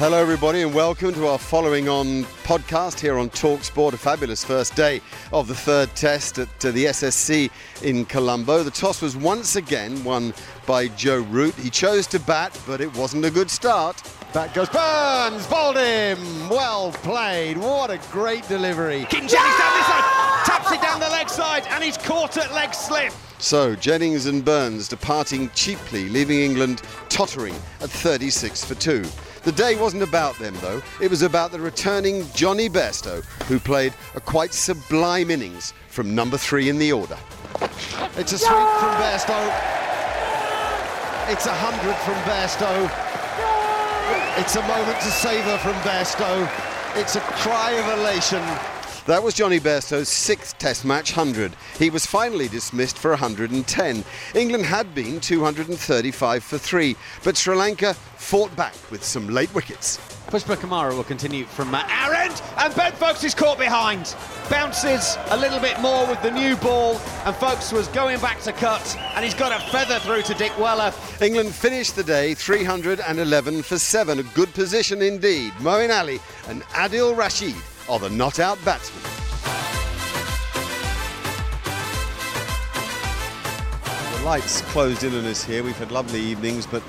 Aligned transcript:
Hello, 0.00 0.16
everybody, 0.16 0.62
and 0.62 0.72
welcome 0.72 1.12
to 1.12 1.26
our 1.26 1.36
following 1.36 1.86
on 1.86 2.24
podcast 2.42 2.98
here 2.98 3.18
on 3.18 3.28
Talksport. 3.28 3.92
A 3.92 3.98
fabulous 3.98 4.42
first 4.42 4.74
day 4.74 5.02
of 5.30 5.46
the 5.46 5.54
third 5.54 5.94
test 5.94 6.38
at 6.38 6.48
uh, 6.64 6.70
the 6.70 6.86
SSC 6.86 7.50
in 7.82 8.06
Colombo. 8.06 8.62
The 8.62 8.70
toss 8.70 9.02
was 9.02 9.14
once 9.14 9.56
again 9.56 10.02
won 10.02 10.32
by 10.64 10.88
Joe 10.88 11.20
Root. 11.24 11.54
He 11.56 11.68
chose 11.68 12.06
to 12.06 12.18
bat, 12.18 12.58
but 12.66 12.80
it 12.80 12.90
wasn't 12.96 13.26
a 13.26 13.30
good 13.30 13.50
start. 13.50 14.02
Back 14.32 14.54
goes 14.54 14.70
Burns, 14.70 15.46
bowled 15.48 15.76
him. 15.76 16.48
Well 16.48 16.92
played. 16.92 17.58
What 17.58 17.90
a 17.90 18.00
great 18.10 18.48
delivery. 18.48 19.00
Keaton 19.10 19.28
Jennings 19.28 19.58
down 19.58 19.74
this 19.74 19.86
side, 19.86 20.44
taps 20.46 20.72
it 20.72 20.80
down 20.80 21.00
the 21.00 21.10
leg 21.10 21.28
side, 21.28 21.66
and 21.68 21.84
he's 21.84 21.98
caught 21.98 22.38
at 22.38 22.50
leg 22.54 22.72
slip. 22.72 23.12
So 23.36 23.76
Jennings 23.76 24.24
and 24.24 24.42
Burns 24.42 24.88
departing 24.88 25.50
cheaply, 25.54 26.08
leaving 26.08 26.40
England 26.40 26.80
tottering 27.10 27.54
at 27.82 27.90
36 27.90 28.64
for 28.64 28.74
2. 28.76 29.04
The 29.42 29.52
day 29.52 29.74
wasn't 29.74 30.02
about 30.02 30.38
them 30.38 30.54
though, 30.60 30.82
it 31.00 31.08
was 31.08 31.22
about 31.22 31.50
the 31.50 31.60
returning 31.60 32.26
Johnny 32.34 32.68
Bairstow, 32.68 33.24
who 33.48 33.58
played 33.58 33.94
a 34.14 34.20
quite 34.20 34.52
sublime 34.52 35.30
innings 35.30 35.72
from 35.88 36.14
number 36.14 36.36
three 36.36 36.68
in 36.68 36.78
the 36.78 36.92
order. 36.92 37.16
It's 38.16 38.32
a 38.32 38.38
sweep 38.38 38.68
from 38.80 38.92
Bairstow. 39.00 39.42
It's 41.32 41.46
a 41.46 41.54
hundred 41.54 41.96
from 42.04 42.16
Bairstow. 42.28 42.90
It's 44.38 44.56
a 44.56 44.62
moment 44.62 45.00
to 45.00 45.10
savour 45.10 45.56
from 45.58 45.74
Bairstow. 45.88 46.48
It's 46.96 47.16
a 47.16 47.20
cry 47.20 47.70
of 47.72 47.98
elation. 47.98 48.42
That 49.06 49.22
was 49.22 49.34
Johnny 49.34 49.58
Bairstow's 49.58 50.08
sixth 50.08 50.58
Test 50.58 50.84
match 50.84 51.16
100. 51.16 51.56
He 51.78 51.88
was 51.88 52.04
finally 52.04 52.48
dismissed 52.48 52.98
for 52.98 53.10
110. 53.12 54.04
England 54.34 54.66
had 54.66 54.94
been 54.94 55.20
235 55.20 56.44
for 56.44 56.58
three, 56.58 56.96
but 57.24 57.36
Sri 57.36 57.56
Lanka 57.56 57.94
fought 57.94 58.54
back 58.56 58.74
with 58.90 59.02
some 59.02 59.28
late 59.28 59.52
wickets. 59.54 59.98
Pushpakumara 60.26 60.94
will 60.94 61.02
continue 61.02 61.44
from 61.46 61.74
end, 61.74 62.42
and 62.58 62.74
Ben 62.74 62.92
Foakes 62.92 63.24
is 63.24 63.34
caught 63.34 63.58
behind. 63.58 64.14
Bounces 64.48 65.16
a 65.30 65.36
little 65.36 65.60
bit 65.60 65.80
more 65.80 66.06
with 66.06 66.22
the 66.22 66.30
new 66.30 66.54
ball, 66.56 67.00
and 67.24 67.34
Foakes 67.36 67.72
was 67.72 67.88
going 67.88 68.20
back 68.20 68.40
to 68.42 68.52
cut, 68.52 68.96
and 69.14 69.24
he's 69.24 69.34
got 69.34 69.50
a 69.50 69.70
feather 69.70 69.98
through 70.00 70.22
to 70.22 70.34
Dickwella. 70.34 70.92
England 71.22 71.54
finished 71.54 71.96
the 71.96 72.04
day 72.04 72.34
311 72.34 73.62
for 73.62 73.78
seven, 73.78 74.18
a 74.18 74.22
good 74.34 74.52
position 74.52 75.02
indeed. 75.02 75.52
Moeen 75.54 75.90
Ali 75.90 76.20
and 76.48 76.62
Adil 76.74 77.16
Rashid 77.16 77.56
are 77.90 77.98
the 77.98 78.08
not 78.08 78.38
out 78.38 78.56
batsmen. 78.64 79.02
The 84.16 84.24
lights 84.24 84.62
closed 84.62 85.02
in 85.02 85.12
on 85.16 85.24
us 85.24 85.42
here. 85.42 85.64
We've 85.64 85.76
had 85.76 85.90
lovely 85.90 86.20
evenings, 86.20 86.66
but 86.66 86.84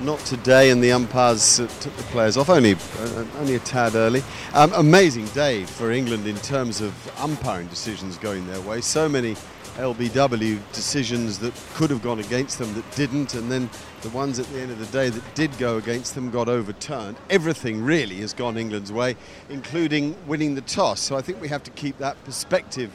not 0.00 0.18
today. 0.20 0.70
And 0.70 0.82
the 0.82 0.90
umpires 0.90 1.60
uh, 1.60 1.68
took 1.78 1.96
the 1.96 2.02
players 2.04 2.36
off 2.36 2.50
only 2.50 2.72
uh, 2.74 3.24
only 3.38 3.54
a 3.54 3.60
tad 3.60 3.94
early. 3.94 4.24
Um, 4.52 4.72
amazing 4.72 5.26
day 5.26 5.62
for 5.62 5.92
England 5.92 6.26
in 6.26 6.36
terms 6.38 6.80
of 6.80 6.92
umpiring 7.20 7.68
decisions 7.68 8.18
going 8.18 8.44
their 8.48 8.60
way. 8.62 8.80
So 8.80 9.08
many 9.08 9.36
LBW 9.76 10.58
decisions 10.72 11.38
that 11.38 11.54
could 11.74 11.90
have 11.90 12.02
gone 12.02 12.18
against 12.18 12.58
them 12.58 12.74
that 12.74 12.90
didn't, 12.96 13.34
and 13.34 13.50
then 13.50 13.70
the 14.02 14.08
ones 14.10 14.38
at 14.38 14.46
the 14.46 14.60
end 14.60 14.70
of 14.70 14.78
the 14.78 14.86
day 14.86 15.08
that 15.08 15.34
did 15.34 15.56
go 15.58 15.76
against 15.76 16.14
them 16.14 16.30
got 16.30 16.48
overturned. 16.48 17.16
Everything 17.28 17.82
really 17.82 18.16
has 18.16 18.32
gone 18.32 18.56
England's 18.56 18.92
way, 18.92 19.16
including 19.48 20.16
winning 20.26 20.54
the 20.54 20.60
toss. 20.62 21.00
So 21.00 21.16
I 21.16 21.22
think 21.22 21.40
we 21.40 21.48
have 21.48 21.62
to 21.64 21.70
keep 21.70 21.98
that 21.98 22.22
perspective 22.24 22.90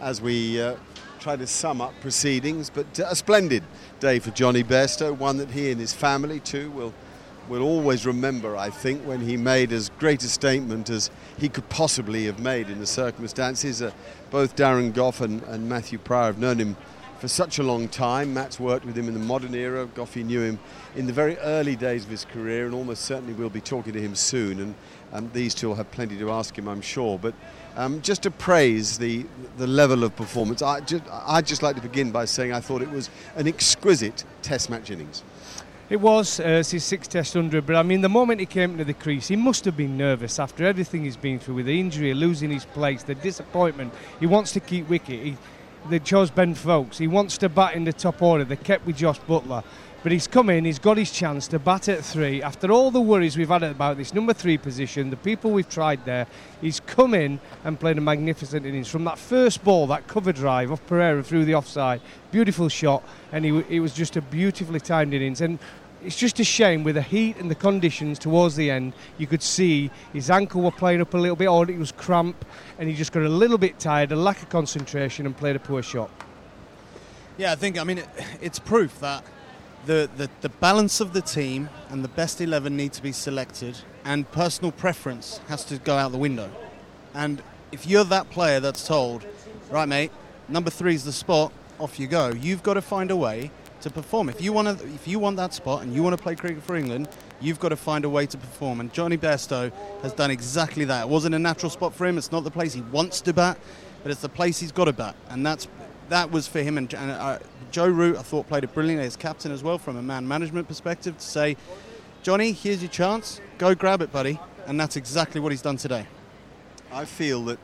as 0.00 0.20
we 0.20 0.60
uh, 0.60 0.76
try 1.18 1.36
to 1.36 1.46
sum 1.46 1.80
up 1.80 1.92
proceedings. 2.00 2.70
But 2.70 3.00
uh, 3.00 3.06
a 3.08 3.16
splendid 3.16 3.62
day 4.00 4.18
for 4.18 4.30
Johnny 4.30 4.62
Bairstow, 4.62 5.16
one 5.16 5.36
that 5.38 5.50
he 5.50 5.70
and 5.70 5.80
his 5.80 5.92
family 5.92 6.40
too 6.40 6.70
will 6.70 6.94
will 7.48 7.62
always 7.62 8.06
remember, 8.06 8.56
I 8.56 8.70
think, 8.70 9.02
when 9.02 9.20
he 9.20 9.36
made 9.36 9.72
as 9.72 9.90
great 9.98 10.22
a 10.22 10.28
statement 10.28 10.90
as 10.90 11.10
he 11.38 11.48
could 11.48 11.68
possibly 11.68 12.26
have 12.26 12.40
made 12.40 12.68
in 12.68 12.78
the 12.78 12.86
circumstances. 12.86 13.82
Uh, 13.82 13.90
both 14.30 14.56
Darren 14.56 14.92
Gough 14.92 15.20
and, 15.20 15.42
and 15.44 15.68
Matthew 15.68 15.98
Prior 15.98 16.26
have 16.26 16.38
known 16.38 16.58
him 16.58 16.76
for 17.18 17.28
such 17.28 17.58
a 17.58 17.62
long 17.62 17.88
time. 17.88 18.32
Matt's 18.32 18.60
worked 18.60 18.84
with 18.84 18.96
him 18.96 19.08
in 19.08 19.14
the 19.14 19.20
modern 19.20 19.54
era. 19.54 19.86
Goffey 19.86 20.24
knew 20.24 20.40
him 20.40 20.58
in 20.94 21.06
the 21.06 21.12
very 21.12 21.36
early 21.38 21.74
days 21.74 22.04
of 22.04 22.10
his 22.10 22.24
career, 22.24 22.66
and 22.66 22.74
almost 22.74 23.04
certainly 23.04 23.32
we'll 23.32 23.50
be 23.50 23.60
talking 23.60 23.92
to 23.92 24.00
him 24.00 24.14
soon. 24.14 24.60
And 24.60 24.74
um, 25.12 25.30
these 25.32 25.54
two 25.54 25.68
will 25.68 25.74
have 25.74 25.90
plenty 25.90 26.16
to 26.18 26.30
ask 26.30 26.56
him, 26.56 26.68
I'm 26.68 26.80
sure. 26.80 27.18
But 27.18 27.34
um, 27.76 28.02
just 28.02 28.22
to 28.22 28.30
praise 28.30 28.98
the 28.98 29.26
the 29.56 29.66
level 29.66 30.04
of 30.04 30.14
performance, 30.16 30.62
I 30.62 30.80
just, 30.80 31.04
I'd 31.10 31.46
just 31.46 31.62
like 31.62 31.76
to 31.76 31.82
begin 31.82 32.10
by 32.10 32.24
saying 32.24 32.52
I 32.52 32.60
thought 32.60 32.82
it 32.82 32.90
was 32.90 33.10
an 33.36 33.48
exquisite 33.48 34.24
Test 34.42 34.70
match 34.70 34.90
innings. 34.90 35.22
It 35.90 36.02
was 36.02 36.38
uh, 36.38 36.62
his 36.70 36.84
sixth 36.84 37.10
Test 37.10 37.32
hundred, 37.32 37.64
but 37.64 37.74
I 37.74 37.82
mean, 37.82 38.02
the 38.02 38.10
moment 38.10 38.40
he 38.40 38.46
came 38.46 38.76
to 38.76 38.84
the 38.84 38.92
crease, 38.92 39.28
he 39.28 39.36
must 39.36 39.64
have 39.64 39.74
been 39.74 39.96
nervous 39.96 40.38
after 40.38 40.66
everything 40.66 41.04
he's 41.04 41.16
been 41.16 41.38
through 41.38 41.54
with 41.54 41.66
the 41.66 41.80
injury, 41.80 42.12
losing 42.12 42.50
his 42.50 42.66
place, 42.66 43.02
the 43.02 43.14
disappointment. 43.14 43.94
He 44.20 44.26
wants 44.26 44.52
to 44.52 44.60
keep 44.60 44.86
wicket. 44.90 45.24
He, 45.24 45.36
they 45.88 45.98
chose 45.98 46.30
Ben 46.30 46.54
Foakes. 46.54 46.98
He 46.98 47.06
wants 47.06 47.38
to 47.38 47.48
bat 47.48 47.74
in 47.74 47.84
the 47.84 47.92
top 47.92 48.22
order. 48.22 48.44
They 48.44 48.56
kept 48.56 48.86
with 48.86 48.96
Jos 48.96 49.18
Buttler. 49.18 49.64
But 50.02 50.12
he's 50.12 50.28
come 50.28 50.48
in, 50.48 50.64
he's 50.64 50.78
got 50.78 50.96
his 50.96 51.10
chance 51.10 51.48
to 51.48 51.58
bat 51.58 51.88
at 51.88 52.04
three. 52.04 52.40
After 52.40 52.70
all 52.70 52.92
the 52.92 53.00
worries 53.00 53.36
we've 53.36 53.48
had 53.48 53.64
about 53.64 53.96
this 53.96 54.14
number 54.14 54.32
three 54.32 54.56
position, 54.56 55.10
the 55.10 55.16
people 55.16 55.50
we've 55.50 55.68
tried 55.68 56.04
there, 56.04 56.28
he's 56.60 56.78
come 56.78 57.14
in 57.14 57.40
and 57.64 57.80
played 57.80 57.98
a 57.98 58.00
magnificent 58.00 58.64
innings. 58.64 58.86
From 58.86 59.02
that 59.04 59.18
first 59.18 59.64
ball, 59.64 59.88
that 59.88 60.06
cover 60.06 60.32
drive 60.32 60.70
off 60.70 60.86
Perera 60.86 61.24
through 61.24 61.46
the 61.46 61.56
offside, 61.56 62.00
beautiful 62.30 62.68
shot, 62.68 63.02
and 63.32 63.44
he, 63.44 63.64
it 63.68 63.80
was 63.80 63.92
just 63.92 64.16
a 64.16 64.22
beautifully 64.22 64.78
timed 64.78 65.14
innings. 65.14 65.40
And 65.40 65.58
it's 66.04 66.16
just 66.16 66.38
a 66.40 66.44
shame 66.44 66.84
with 66.84 66.94
the 66.94 67.02
heat 67.02 67.36
and 67.36 67.50
the 67.50 67.54
conditions 67.54 68.18
towards 68.18 68.56
the 68.56 68.70
end. 68.70 68.92
You 69.18 69.26
could 69.26 69.42
see 69.42 69.90
his 70.12 70.30
ankle 70.30 70.62
were 70.62 70.70
playing 70.70 71.00
up 71.00 71.14
a 71.14 71.18
little 71.18 71.36
bit, 71.36 71.48
or 71.48 71.68
it 71.68 71.78
was 71.78 71.92
cramp, 71.92 72.44
and 72.78 72.88
he 72.88 72.94
just 72.94 73.12
got 73.12 73.22
a 73.22 73.28
little 73.28 73.58
bit 73.58 73.78
tired, 73.78 74.12
a 74.12 74.16
lack 74.16 74.42
of 74.42 74.48
concentration, 74.48 75.26
and 75.26 75.36
played 75.36 75.56
a 75.56 75.60
poor 75.60 75.82
shot. 75.82 76.10
Yeah, 77.36 77.52
I 77.52 77.56
think 77.56 77.78
I 77.78 77.84
mean 77.84 77.98
it, 77.98 78.08
it's 78.40 78.58
proof 78.58 78.98
that 79.00 79.24
the, 79.86 80.08
the, 80.16 80.28
the 80.40 80.48
balance 80.48 81.00
of 81.00 81.12
the 81.12 81.22
team 81.22 81.70
and 81.88 82.04
the 82.04 82.08
best 82.08 82.40
11 82.40 82.76
need 82.76 82.92
to 82.92 83.02
be 83.02 83.12
selected, 83.12 83.78
and 84.04 84.30
personal 84.32 84.72
preference 84.72 85.40
has 85.48 85.64
to 85.66 85.78
go 85.78 85.96
out 85.96 86.12
the 86.12 86.18
window. 86.18 86.50
And 87.14 87.42
if 87.72 87.86
you're 87.86 88.04
that 88.04 88.30
player 88.30 88.60
that's 88.60 88.86
told, 88.86 89.26
right, 89.70 89.88
mate, 89.88 90.12
number 90.48 90.70
three 90.70 90.94
is 90.94 91.04
the 91.04 91.12
spot, 91.12 91.52
off 91.78 91.98
you 91.98 92.06
go. 92.06 92.28
You've 92.30 92.62
got 92.62 92.74
to 92.74 92.82
find 92.82 93.10
a 93.10 93.16
way 93.16 93.50
to 93.82 93.90
perform. 93.90 94.28
If 94.28 94.40
you 94.40 94.52
want 94.52 94.78
to, 94.78 94.86
if 94.86 95.06
you 95.06 95.18
want 95.18 95.36
that 95.36 95.54
spot 95.54 95.82
and 95.82 95.94
you 95.94 96.02
want 96.02 96.16
to 96.16 96.22
play 96.22 96.34
cricket 96.34 96.62
for 96.62 96.76
England, 96.76 97.08
you've 97.40 97.60
got 97.60 97.70
to 97.70 97.76
find 97.76 98.04
a 98.04 98.08
way 98.10 98.26
to 98.26 98.36
perform. 98.36 98.80
And 98.80 98.92
Johnny 98.92 99.16
Bairstow 99.16 99.72
has 100.02 100.12
done 100.12 100.30
exactly 100.30 100.84
that. 100.86 101.02
It 101.02 101.08
wasn't 101.08 101.34
a 101.34 101.38
natural 101.38 101.70
spot 101.70 101.94
for 101.94 102.06
him. 102.06 102.18
It's 102.18 102.32
not 102.32 102.44
the 102.44 102.50
place 102.50 102.74
he 102.74 102.82
wants 102.82 103.20
to 103.22 103.32
bat, 103.32 103.58
but 104.02 104.10
it's 104.10 104.20
the 104.20 104.28
place 104.28 104.58
he's 104.58 104.72
got 104.72 104.86
to 104.86 104.92
bat, 104.92 105.16
and 105.28 105.44
that's 105.44 105.68
that 106.08 106.30
was 106.30 106.48
for 106.48 106.60
him. 106.60 106.78
And, 106.78 106.92
and 106.94 107.10
uh, 107.10 107.38
Joe 107.70 107.88
Root, 107.88 108.16
I 108.16 108.22
thought, 108.22 108.48
played 108.48 108.64
it 108.64 108.72
brilliantly 108.72 109.06
as 109.06 109.16
captain 109.16 109.52
as 109.52 109.62
well 109.62 109.78
from 109.78 109.96
a 109.96 110.02
man 110.02 110.26
management 110.26 110.68
perspective 110.68 111.18
to 111.18 111.24
say, 111.24 111.56
Johnny, 112.22 112.52
here's 112.52 112.82
your 112.82 112.90
chance. 112.90 113.40
Go 113.58 113.74
grab 113.74 114.02
it, 114.02 114.10
buddy. 114.12 114.40
And 114.66 114.78
that's 114.78 114.96
exactly 114.96 115.40
what 115.40 115.52
he's 115.52 115.62
done 115.62 115.76
today. 115.76 116.06
I 116.92 117.04
feel 117.04 117.44
that 117.46 117.58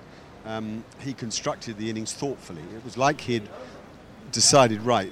um, 0.45 0.85
he 1.01 1.15
constructed 1.15 1.79
the 1.79 1.91
innings 1.91 2.13
thoughtfully. 2.13 2.63
It 2.77 2.85
was 2.85 2.97
like 2.97 3.23
he'd 3.23 3.49
decided, 4.35 4.83
right, 4.83 5.11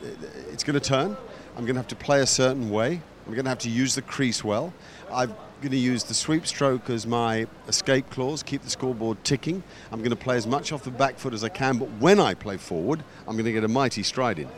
it's 0.51 0.65
going 0.65 0.79
to 0.79 0.87
turn. 0.87 1.17
I'm 1.57 1.65
going 1.65 1.75
to 1.75 1.81
have 1.81 1.89
to 1.89 1.97
play 1.97 2.21
a 2.21 2.27
certain 2.27 2.71
way. 2.71 3.01
I'm 3.27 3.33
going 3.33 3.45
to 3.45 3.49
have 3.51 3.61
to 3.61 3.71
use 3.71 3.95
the 3.95 4.03
crease 4.03 4.43
well. 4.43 4.75
I'm 5.13 5.35
going 5.61 5.71
to 5.71 5.77
use 5.77 6.03
the 6.05 6.15
sweep 6.15 6.47
stroke 6.47 6.91
as 6.91 7.07
my 7.07 7.47
escape 7.69 8.11
clause, 8.11 8.43
keep 8.43 8.63
the 8.63 8.71
scoreboard 8.71 9.23
ticking. 9.23 9.63
I'm 9.93 10.01
going 10.01 10.11
to 10.11 10.17
play 10.17 10.37
as 10.37 10.47
much 10.47 10.73
off 10.73 10.83
the 10.83 10.91
back 10.91 11.19
foot 11.19 11.33
as 11.33 11.45
I 11.45 11.49
can, 11.49 11.79
but 11.79 11.89
when 12.01 12.19
I 12.19 12.35
play 12.35 12.57
forward, 12.57 13.05
I'm 13.29 13.35
going 13.35 13.45
to 13.45 13.53
get 13.53 13.65
a 13.65 13.69
mighty 13.69 14.03
stride 14.03 14.41
in. 14.41 14.49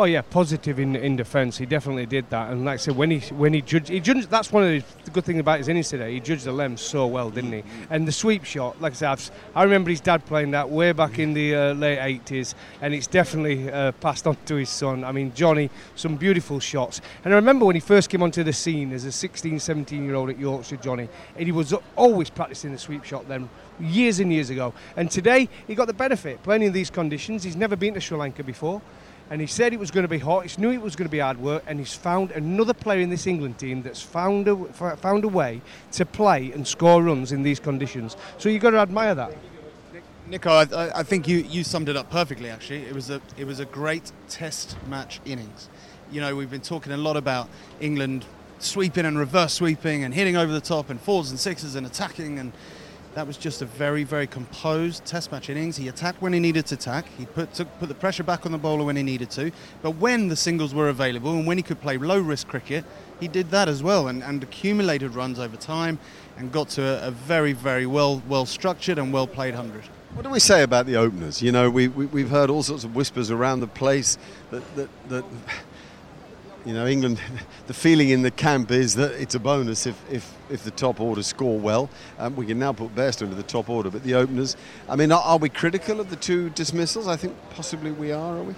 Oh 0.00 0.04
yeah, 0.04 0.22
positive 0.22 0.80
in 0.80 0.96
in 0.96 1.14
defence. 1.14 1.58
He 1.58 1.66
definitely 1.66 2.06
did 2.06 2.30
that. 2.30 2.50
And 2.50 2.64
like 2.64 2.72
I 2.72 2.76
said, 2.78 2.96
when 2.96 3.10
he 3.10 3.18
when 3.34 3.52
he 3.52 3.60
judged, 3.60 3.90
he 3.90 4.00
judged. 4.00 4.30
That's 4.30 4.50
one 4.50 4.62
of 4.62 4.82
the 5.04 5.10
good 5.10 5.26
things 5.26 5.40
about 5.40 5.58
his 5.58 5.68
innings 5.68 5.90
today. 5.90 6.14
He 6.14 6.20
judged 6.20 6.44
the 6.44 6.52
length 6.52 6.80
so 6.80 7.06
well, 7.06 7.28
didn't 7.28 7.52
he? 7.52 7.62
And 7.90 8.08
the 8.08 8.12
sweep 8.12 8.44
shot, 8.44 8.80
like 8.80 8.94
I 8.94 8.96
said, 8.96 9.10
I've, 9.10 9.30
i 9.54 9.62
remember 9.62 9.90
his 9.90 10.00
dad 10.00 10.24
playing 10.24 10.52
that 10.52 10.70
way 10.70 10.92
back 10.92 11.18
in 11.18 11.34
the 11.34 11.54
uh, 11.54 11.74
late 11.74 11.98
80s, 11.98 12.54
and 12.80 12.94
it's 12.94 13.08
definitely 13.08 13.70
uh, 13.70 13.92
passed 13.92 14.26
on 14.26 14.38
to 14.46 14.54
his 14.54 14.70
son. 14.70 15.04
I 15.04 15.12
mean, 15.12 15.34
Johnny, 15.34 15.68
some 15.96 16.16
beautiful 16.16 16.60
shots. 16.60 17.02
And 17.22 17.34
I 17.34 17.36
remember 17.36 17.66
when 17.66 17.76
he 17.76 17.80
first 17.80 18.08
came 18.08 18.22
onto 18.22 18.42
the 18.42 18.54
scene 18.54 18.94
as 18.94 19.04
a 19.04 19.12
16, 19.12 19.58
17 19.58 20.02
year 20.02 20.14
old 20.14 20.30
at 20.30 20.38
Yorkshire, 20.38 20.76
Johnny, 20.76 21.10
and 21.36 21.44
he 21.44 21.52
was 21.52 21.74
always 21.94 22.30
practicing 22.30 22.72
the 22.72 22.78
sweep 22.78 23.04
shot 23.04 23.28
then 23.28 23.50
years 23.78 24.18
and 24.18 24.32
years 24.32 24.48
ago. 24.48 24.72
And 24.96 25.10
today 25.10 25.50
he 25.66 25.74
got 25.74 25.88
the 25.88 25.92
benefit 25.92 26.42
playing 26.42 26.62
in 26.62 26.72
these 26.72 26.88
conditions. 26.88 27.42
He's 27.42 27.54
never 27.54 27.76
been 27.76 27.92
to 27.92 28.00
Sri 28.00 28.16
Lanka 28.16 28.42
before 28.42 28.80
and 29.30 29.40
he 29.40 29.46
said 29.46 29.72
it 29.72 29.78
was 29.78 29.92
going 29.92 30.02
to 30.02 30.08
be 30.08 30.18
hot. 30.18 30.46
He 30.46 30.60
knew 30.60 30.72
it 30.72 30.82
was 30.82 30.96
going 30.96 31.06
to 31.06 31.10
be 31.10 31.20
hard 31.20 31.38
work, 31.38 31.62
and 31.66 31.78
he's 31.78 31.94
found 31.94 32.32
another 32.32 32.74
player 32.74 33.00
in 33.00 33.10
this 33.10 33.28
England 33.28 33.58
team 33.58 33.82
that's 33.82 34.02
found 34.02 34.48
a 34.48 34.56
found 34.96 35.24
a 35.24 35.28
way 35.28 35.62
to 35.92 36.04
play 36.04 36.50
and 36.52 36.66
score 36.66 37.02
runs 37.02 37.30
in 37.30 37.42
these 37.42 37.60
conditions. 37.60 38.16
So 38.38 38.48
you've 38.48 38.62
got 38.62 38.70
to 38.70 38.78
admire 38.78 39.14
that. 39.14 39.32
Nico, 40.26 40.50
I, 40.50 41.00
I 41.00 41.02
think 41.02 41.26
you, 41.26 41.38
you 41.38 41.64
summed 41.64 41.88
it 41.88 41.96
up 41.96 42.10
perfectly. 42.10 42.50
Actually, 42.50 42.82
it 42.82 42.94
was 42.94 43.08
a 43.10 43.20
it 43.36 43.46
was 43.46 43.60
a 43.60 43.64
great 43.64 44.12
Test 44.28 44.76
match 44.88 45.20
innings. 45.24 45.68
You 46.10 46.20
know, 46.20 46.34
we've 46.34 46.50
been 46.50 46.60
talking 46.60 46.92
a 46.92 46.96
lot 46.96 47.16
about 47.16 47.48
England 47.80 48.24
sweeping 48.58 49.06
and 49.06 49.16
reverse 49.18 49.54
sweeping 49.54 50.04
and 50.04 50.12
hitting 50.12 50.36
over 50.36 50.52
the 50.52 50.60
top 50.60 50.90
and 50.90 51.00
fours 51.00 51.30
and 51.30 51.38
sixes 51.38 51.76
and 51.76 51.86
attacking 51.86 52.38
and 52.38 52.52
that 53.14 53.26
was 53.26 53.36
just 53.36 53.60
a 53.60 53.66
very, 53.66 54.04
very 54.04 54.26
composed 54.26 55.04
test 55.04 55.32
match 55.32 55.50
innings. 55.50 55.76
He 55.76 55.88
attacked 55.88 56.22
when 56.22 56.32
he 56.32 56.38
needed 56.38 56.66
to 56.66 56.76
attack. 56.76 57.06
He 57.18 57.26
put, 57.26 57.52
took, 57.52 57.78
put 57.78 57.88
the 57.88 57.94
pressure 57.94 58.22
back 58.22 58.46
on 58.46 58.52
the 58.52 58.58
bowler 58.58 58.84
when 58.84 58.96
he 58.96 59.02
needed 59.02 59.30
to. 59.32 59.50
But 59.82 59.92
when 59.92 60.28
the 60.28 60.36
singles 60.36 60.74
were 60.74 60.88
available 60.88 61.32
and 61.32 61.46
when 61.46 61.56
he 61.56 61.62
could 61.62 61.80
play 61.80 61.98
low 61.98 62.20
risk 62.20 62.46
cricket, 62.46 62.84
he 63.18 63.26
did 63.26 63.50
that 63.50 63.68
as 63.68 63.82
well 63.82 64.08
and, 64.08 64.22
and 64.22 64.42
accumulated 64.42 65.14
runs 65.14 65.38
over 65.38 65.56
time 65.56 65.98
and 66.38 66.52
got 66.52 66.68
to 66.70 66.82
a, 66.82 67.08
a 67.08 67.10
very, 67.10 67.52
very 67.52 67.86
well, 67.86 68.22
well 68.28 68.46
structured 68.46 68.98
and 68.98 69.12
well 69.12 69.26
played 69.26 69.54
100. 69.54 69.84
What 70.14 70.22
do 70.22 70.30
we 70.30 70.40
say 70.40 70.62
about 70.62 70.86
the 70.86 70.96
openers? 70.96 71.42
You 71.42 71.52
know, 71.52 71.70
we, 71.70 71.88
we, 71.88 72.22
have 72.22 72.30
heard 72.30 72.50
all 72.50 72.62
sorts 72.62 72.82
of 72.82 72.96
whispers 72.96 73.30
around 73.30 73.60
the 73.60 73.68
place 73.68 74.18
that, 74.50 74.76
that, 74.76 74.88
that 75.08 75.24
you 76.64 76.74
know, 76.74 76.86
England, 76.86 77.20
the 77.66 77.74
feeling 77.74 78.10
in 78.10 78.22
the 78.22 78.30
camp 78.30 78.70
is 78.70 78.94
that 78.96 79.12
it's 79.12 79.34
a 79.34 79.38
bonus 79.38 79.86
if, 79.86 80.02
if, 80.10 80.34
if 80.50 80.64
the 80.64 80.70
top 80.70 81.00
order 81.00 81.22
score 81.22 81.58
well. 81.58 81.88
Um, 82.18 82.36
we 82.36 82.46
can 82.46 82.58
now 82.58 82.72
put 82.72 82.94
Bairstow 82.94 83.22
into 83.22 83.36
the 83.36 83.42
top 83.42 83.68
order, 83.68 83.90
but 83.90 84.02
the 84.02 84.14
openers, 84.14 84.56
I 84.88 84.96
mean, 84.96 85.12
are, 85.12 85.22
are, 85.22 85.38
we 85.38 85.48
critical 85.48 86.00
of 86.00 86.10
the 86.10 86.16
two 86.16 86.50
dismissals? 86.50 87.08
I 87.08 87.16
think 87.16 87.34
possibly 87.50 87.90
we 87.90 88.12
are, 88.12 88.38
are 88.38 88.42
we? 88.42 88.54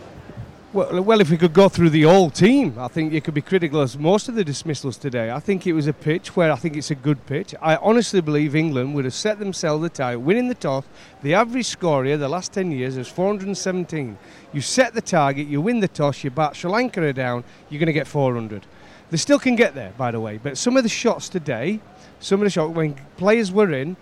Well, 0.75 1.03
well, 1.03 1.21
if 1.21 1.29
we 1.29 1.37
could 1.37 1.53
go 1.53 1.69
through 1.69 1.91
the 1.91 2.05
whole 2.05 2.31
team, 2.31 2.79
I 2.79 2.89
think 2.89 3.13
you 3.13 3.21
could 3.21 3.35
be 3.35 3.43
critical 3.43 3.83
of 3.83 4.01
most 4.01 4.31
of 4.31 4.37
the 4.37 4.43
dismissals 4.43 4.97
today. 4.97 5.31
I 5.31 5.39
think 5.39 5.67
it 5.67 5.75
was 5.75 5.87
a 5.87 5.93
pitch 5.93 6.35
where 6.35 6.51
I 6.51 6.57
think 6.57 6.79
it's 6.79 6.91
a 6.91 6.95
good 6.95 7.27
pitch. 7.27 7.55
I 7.61 7.77
honestly 7.77 8.23
believe 8.23 8.57
England 8.57 8.95
would 8.95 9.05
have 9.05 9.13
set 9.13 9.39
themselves 9.39 9.83
the 9.83 9.91
target, 9.91 10.23
winning 10.23 10.49
the 10.49 10.55
toss. 10.55 10.87
The 11.23 11.35
average 11.35 11.67
score 11.67 12.07
here 12.07 12.17
the 12.17 12.27
last 12.27 12.55
10 12.55 12.73
years 12.73 12.97
is 12.97 13.07
417. 13.07 14.17
You 14.55 14.63
set 14.63 14.95
the 14.95 15.03
target, 15.03 15.47
you 15.47 15.61
win 15.61 15.81
the 15.81 15.89
toss, 15.89 16.25
you 16.25 16.31
bat 16.31 16.57
Sri 16.57 16.71
Lanka 16.71 17.13
down, 17.13 17.45
you're 17.69 17.79
going 17.79 17.89
to 17.89 17.93
get 17.93 18.07
400. 18.07 18.65
They 19.11 19.19
still 19.19 19.39
can 19.39 19.57
get 19.57 19.75
there, 19.75 19.93
by 19.99 20.11
the 20.11 20.21
way, 20.21 20.39
but 20.39 20.57
some 20.57 20.79
of 20.79 20.85
the 20.85 20.89
shots 20.89 21.29
today, 21.29 21.81
some 22.19 22.41
of 22.41 22.45
the 22.45 22.51
shots 22.51 22.75
when 22.75 22.95
players 23.19 23.53
were 23.53 23.75
in, 23.75 23.95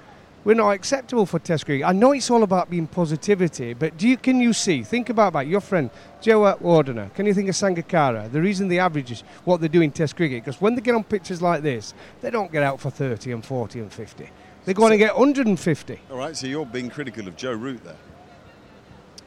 we're 0.44 0.54
not 0.54 0.70
acceptable 0.70 1.26
for 1.26 1.38
Test 1.38 1.66
cricket. 1.66 1.86
I 1.86 1.92
know 1.92 2.12
it's 2.12 2.30
all 2.30 2.42
about 2.42 2.70
being 2.70 2.86
positivity, 2.86 3.74
but 3.74 3.96
do 3.98 4.08
you 4.08 4.16
can 4.16 4.40
you 4.40 4.52
see? 4.52 4.82
Think 4.82 5.10
about 5.10 5.34
that. 5.34 5.46
Your 5.46 5.60
friend 5.60 5.90
Jayawardene. 6.22 7.12
Can 7.14 7.26
you 7.26 7.34
think 7.34 7.48
of 7.48 7.54
Sangakkara? 7.54 8.30
The 8.32 8.40
reason 8.40 8.68
the 8.68 8.78
average 8.78 9.10
is 9.10 9.20
what 9.44 9.60
they 9.60 9.68
do 9.68 9.82
in 9.82 9.90
Test 9.90 10.16
cricket 10.16 10.44
because 10.44 10.60
when 10.60 10.74
they 10.74 10.80
get 10.80 10.94
on 10.94 11.04
pitches 11.04 11.42
like 11.42 11.62
this, 11.62 11.94
they 12.20 12.30
don't 12.30 12.50
get 12.50 12.62
out 12.62 12.80
for 12.80 12.90
30 12.90 13.32
and 13.32 13.44
40 13.44 13.80
and 13.80 13.92
50. 13.92 14.30
They 14.64 14.74
go 14.74 14.82
so, 14.82 14.86
on 14.86 14.92
and 14.92 14.98
get 14.98 15.16
150. 15.16 16.00
All 16.10 16.16
right, 16.16 16.36
so 16.36 16.46
you're 16.46 16.66
being 16.66 16.90
critical 16.90 17.26
of 17.28 17.36
Joe 17.36 17.52
Root 17.52 17.84
there. 17.84 17.96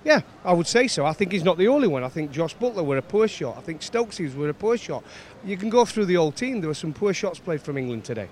Yeah, 0.03 0.21
I 0.43 0.53
would 0.53 0.67
say 0.67 0.87
so. 0.87 1.05
I 1.05 1.13
think 1.13 1.31
he's 1.31 1.45
not 1.45 1.57
the 1.57 1.69
only 1.69 1.87
one. 1.87 2.03
I 2.03 2.09
think 2.09 2.31
Jos 2.31 2.53
Buttler 2.53 2.85
were 2.85 2.97
a 2.97 3.01
poor 3.01 3.27
shot. 3.27 3.57
I 3.57 3.61
think 3.61 3.81
Stokesies 3.81 4.35
were 4.35 4.49
a 4.49 4.53
poor 4.53 4.77
shot. 4.77 5.03
You 5.45 5.55
can 5.55 5.69
go 5.69 5.85
through 5.85 6.05
the 6.05 6.15
whole 6.15 6.31
team. 6.31 6.59
There 6.59 6.67
were 6.67 6.73
some 6.73 6.93
poor 6.93 7.13
shots 7.13 7.39
played 7.39 7.61
from 7.61 7.77
England 7.77 8.03
today. 8.03 8.27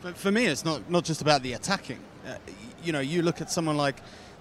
For, 0.00 0.12
for 0.12 0.30
me, 0.30 0.46
it's 0.46 0.64
not, 0.64 0.88
not 0.88 1.04
just 1.04 1.20
about 1.20 1.42
the 1.42 1.54
attacking. 1.54 1.98
Uh, 2.28 2.36
you 2.84 2.92
know, 2.92 3.00
you 3.00 3.22
look 3.22 3.40
at 3.40 3.50
someone 3.50 3.78
like 3.78 3.96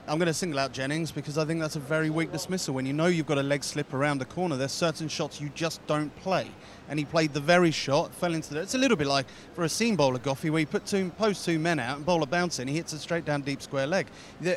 I'm 0.08 0.18
going 0.18 0.28
to 0.28 0.34
single 0.34 0.60
out 0.60 0.74
Jennings 0.74 1.12
because 1.12 1.38
I 1.38 1.46
think 1.46 1.62
that's 1.62 1.78
a 1.78 1.80
very 1.80 2.10
weak 2.10 2.34
dismissal. 2.34 2.74
When 2.74 2.86
you 2.86 2.92
know 2.92 3.06
you've 3.06 3.26
got 3.26 3.38
a 3.38 3.44
leg 3.44 3.64
slip 3.64 3.94
around 3.94 4.18
the 4.18 4.26
corner, 4.26 4.58
there's 4.58 4.74
certain 4.74 5.08
shots 5.08 5.40
you 5.40 5.50
just 5.56 5.86
don't 5.88 6.14
play. 6.18 6.52
And 6.90 6.98
he 6.98 7.06
played 7.06 7.34
the 7.34 7.40
very 7.40 7.72
shot, 7.72 8.14
fell 8.14 8.34
into 8.34 8.54
the. 8.54 8.62
It's 8.62 8.76
a 8.76 8.78
little 8.78 8.98
bit 8.98 9.08
like 9.08 9.26
for 9.54 9.64
a 9.64 9.70
seam 9.70 9.96
bowler, 9.96 10.20
Goffey, 10.20 10.50
where 10.50 10.60
you 10.60 10.68
put 10.68 10.86
two, 10.86 11.10
post 11.18 11.46
two 11.46 11.60
men 11.60 11.80
out 11.80 11.98
and 11.98 12.06
bowler 12.06 12.28
in, 12.60 12.68
he 12.68 12.76
hits 12.76 12.94
it 12.94 13.00
straight 13.00 13.26
down 13.26 13.42
deep 13.42 13.62
square 13.62 13.88
leg. 13.88 14.08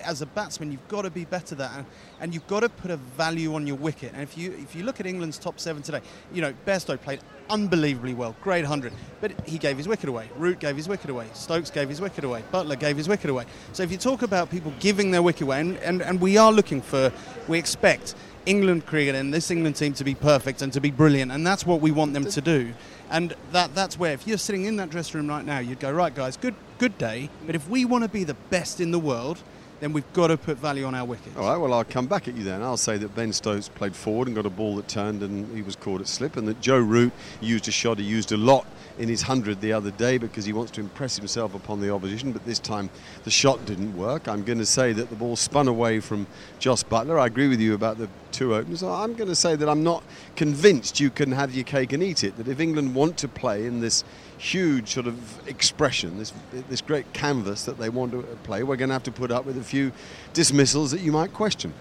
As 0.05 0.23
a 0.23 0.27
batsman, 0.27 0.71
you've 0.71 0.87
got 0.89 1.03
to 1.03 1.11
be 1.11 1.25
better 1.25 1.55
that, 1.57 1.85
and, 2.21 2.35
you've 2.35 2.47
got 2.47 2.61
to 2.61 2.69
put 2.69 2.91
a 2.91 2.97
value 2.97 3.55
on 3.55 3.67
your 3.67 3.77
wicket. 3.77 4.13
And 4.13 4.23
if 4.23 4.39
you 4.39 4.53
if 4.53 4.77
you 4.77 4.85
look 4.85 5.01
at 5.01 5.07
England's 5.07 5.39
top 5.39 5.59
seven 5.59 5.83
today, 5.83 6.01
you 6.33 6.41
know 6.43 6.53
Bairstow 6.67 7.01
played 7.01 7.21
unbelievably 7.51 8.15
well, 8.15 8.35
great 8.43 8.63
100. 8.63 8.93
But 9.21 9.33
he 9.47 9.59
gave 9.59 9.77
his 9.77 9.89
wicket 9.89 10.09
away. 10.09 10.31
Root 10.37 10.61
gave 10.61 10.77
his 10.77 10.89
wicket 10.89 11.11
away. 11.11 11.27
Stokes 11.35 11.71
gave 11.71 11.89
his 11.89 12.01
wicket 12.01 12.25
away. 12.25 12.43
Buttler 12.53 12.79
gave 12.79 12.97
his 12.97 13.09
wicket 13.09 13.29
away. 13.29 13.45
So 13.73 13.83
if 13.83 13.91
you 13.91 13.99
talk 13.99 14.23
about 14.23 14.51
people 14.51 14.73
giving 14.81 15.11
their 15.11 15.23
wicket 15.23 15.43
away, 15.43 15.61
and, 15.61 15.77
and, 15.79 16.01
and 16.01 16.21
we 16.21 16.39
are 16.39 16.53
looking 16.53 16.81
for, 16.81 17.13
we 17.49 17.59
expect 17.59 18.15
England 18.47 18.87
cricket 18.87 19.15
and 19.15 19.33
this 19.33 19.51
England 19.51 19.77
team 19.77 19.93
to 19.95 20.05
be 20.05 20.15
perfect 20.15 20.63
and 20.63 20.73
to 20.73 20.81
be 20.81 20.91
brilliant, 20.91 21.33
and 21.33 21.47
that's 21.47 21.67
what 21.67 21.81
we 21.81 21.91
want 21.91 22.15
them 22.15 22.25
to 22.25 22.41
do. 22.41 22.73
And 23.11 23.35
that, 23.53 23.75
that's 23.75 23.99
where, 23.99 24.13
if 24.13 24.27
you're 24.27 24.39
sitting 24.39 24.65
in 24.65 24.77
that 24.77 24.91
dressing 24.91 25.19
room 25.19 25.29
right 25.29 25.45
now, 25.45 25.59
you'd 25.59 25.81
go, 25.81 25.91
right, 25.91 26.15
guys, 26.15 26.37
good, 26.37 26.55
good 26.79 26.97
day. 26.97 27.29
But 27.45 27.55
if 27.55 27.69
we 27.69 27.85
want 27.85 28.05
to 28.05 28.11
be 28.11 28.25
the 28.25 28.35
best 28.35 28.81
in 28.81 28.91
the 28.91 28.99
world, 28.99 29.43
then 29.81 29.93
we've 29.93 30.11
got 30.13 30.29
to 30.29 30.37
put 30.37 30.59
value 30.59 30.85
on 30.85 30.95
our 30.95 31.05
wickets. 31.05 31.37
All 31.37 31.49
right, 31.49 31.57
well, 31.57 31.73
I'll 31.73 31.85
come 31.85 32.07
back 32.07 32.29
at 32.29 32.37
you 32.37 32.45
then. 32.45 32.63
I'll 32.63 32.77
say 32.77 32.99
that 32.99 33.15
Ben 33.15 33.33
Stokes 33.33 33.69
played 33.69 33.97
forward 33.97 34.29
and 34.29 34.37
got 34.37 34.47
a 34.47 34.51
ball 34.51 34.77
that 34.77 34.89
turned 34.89 35.23
and 35.23 35.55
he 35.57 35.63
was 35.63 35.75
caught 35.75 36.01
at 36.01 36.09
slip, 36.09 36.37
and 36.37 36.47
that 36.49 36.61
Joe 36.61 36.79
Root 36.79 37.13
used 37.41 37.67
a 37.67 37.73
shot 37.73 37.99
he 37.99 38.05
used 38.05 38.31
a 38.31 38.37
lot 38.37 38.67
in 39.01 39.09
his 39.09 39.23
100 39.23 39.63
the 39.63 39.73
other 39.73 39.91
day 39.93 40.19
because 40.19 40.45
he 40.45 40.53
wants 40.53 40.71
to 40.73 40.81
impress 40.81 41.17
himself 41.17 41.55
upon 41.55 41.81
the 41.81 41.93
opposition, 41.93 42.33
but 42.33 42.45
this 42.45 42.59
time 42.59 42.91
the 43.25 43.31
shot 43.31 43.65
didn't 43.65 43.97
work. 43.97 44.29
I'm 44.29 44.45
going 44.45 44.59
to 44.59 44.67
say 44.67 44.93
that 44.93 45.09
the 45.09 45.17
ball 45.17 45.37
spun 45.37 45.69
away 45.69 46.01
from 46.01 46.27
Jos 46.59 46.85
Buttler. 46.85 47.19
I 47.19 47.27
agree 47.27 47.49
with 47.49 47.61
you 47.61 47.73
about 47.75 47.97
the 47.97 48.11
two 48.31 48.55
openers. 48.55 48.83
I'm 48.83 49.15
going 49.15 49.29
to 49.29 49.35
say 49.35 49.57
that 49.57 49.69
I'm 49.71 49.83
not 49.83 50.05
convinced 50.37 51.01
you 51.01 51.09
can 51.09 51.33
have 51.33 51.55
your 51.55 51.65
cake 51.65 51.95
and 51.95 52.03
eat 52.03 52.23
it, 52.25 52.37
that 52.37 52.47
if 52.47 52.61
England 52.61 52.95
want 52.95 53.17
to 53.19 53.29
play 53.29 53.65
in 53.65 53.81
this 53.81 54.05
huge 54.37 54.89
sort 54.91 55.07
of 55.07 55.49
expression, 55.49 56.19
this 56.19 56.33
this 56.69 56.83
great 56.83 57.11
canvas 57.15 57.65
that 57.65 57.79
they 57.79 57.89
want 57.89 58.13
to 58.13 58.23
play, 58.45 58.63
we're 58.63 58.77
going 58.77 58.91
to 58.91 58.95
have 58.95 59.03
to 59.05 59.13
put 59.13 59.31
up 59.31 59.47
with 59.47 59.57
a 59.57 59.65
few 59.65 59.93
dismissals 60.35 60.91
that 60.91 61.01
you 61.01 61.11
might 61.11 61.33
question. 61.33 61.73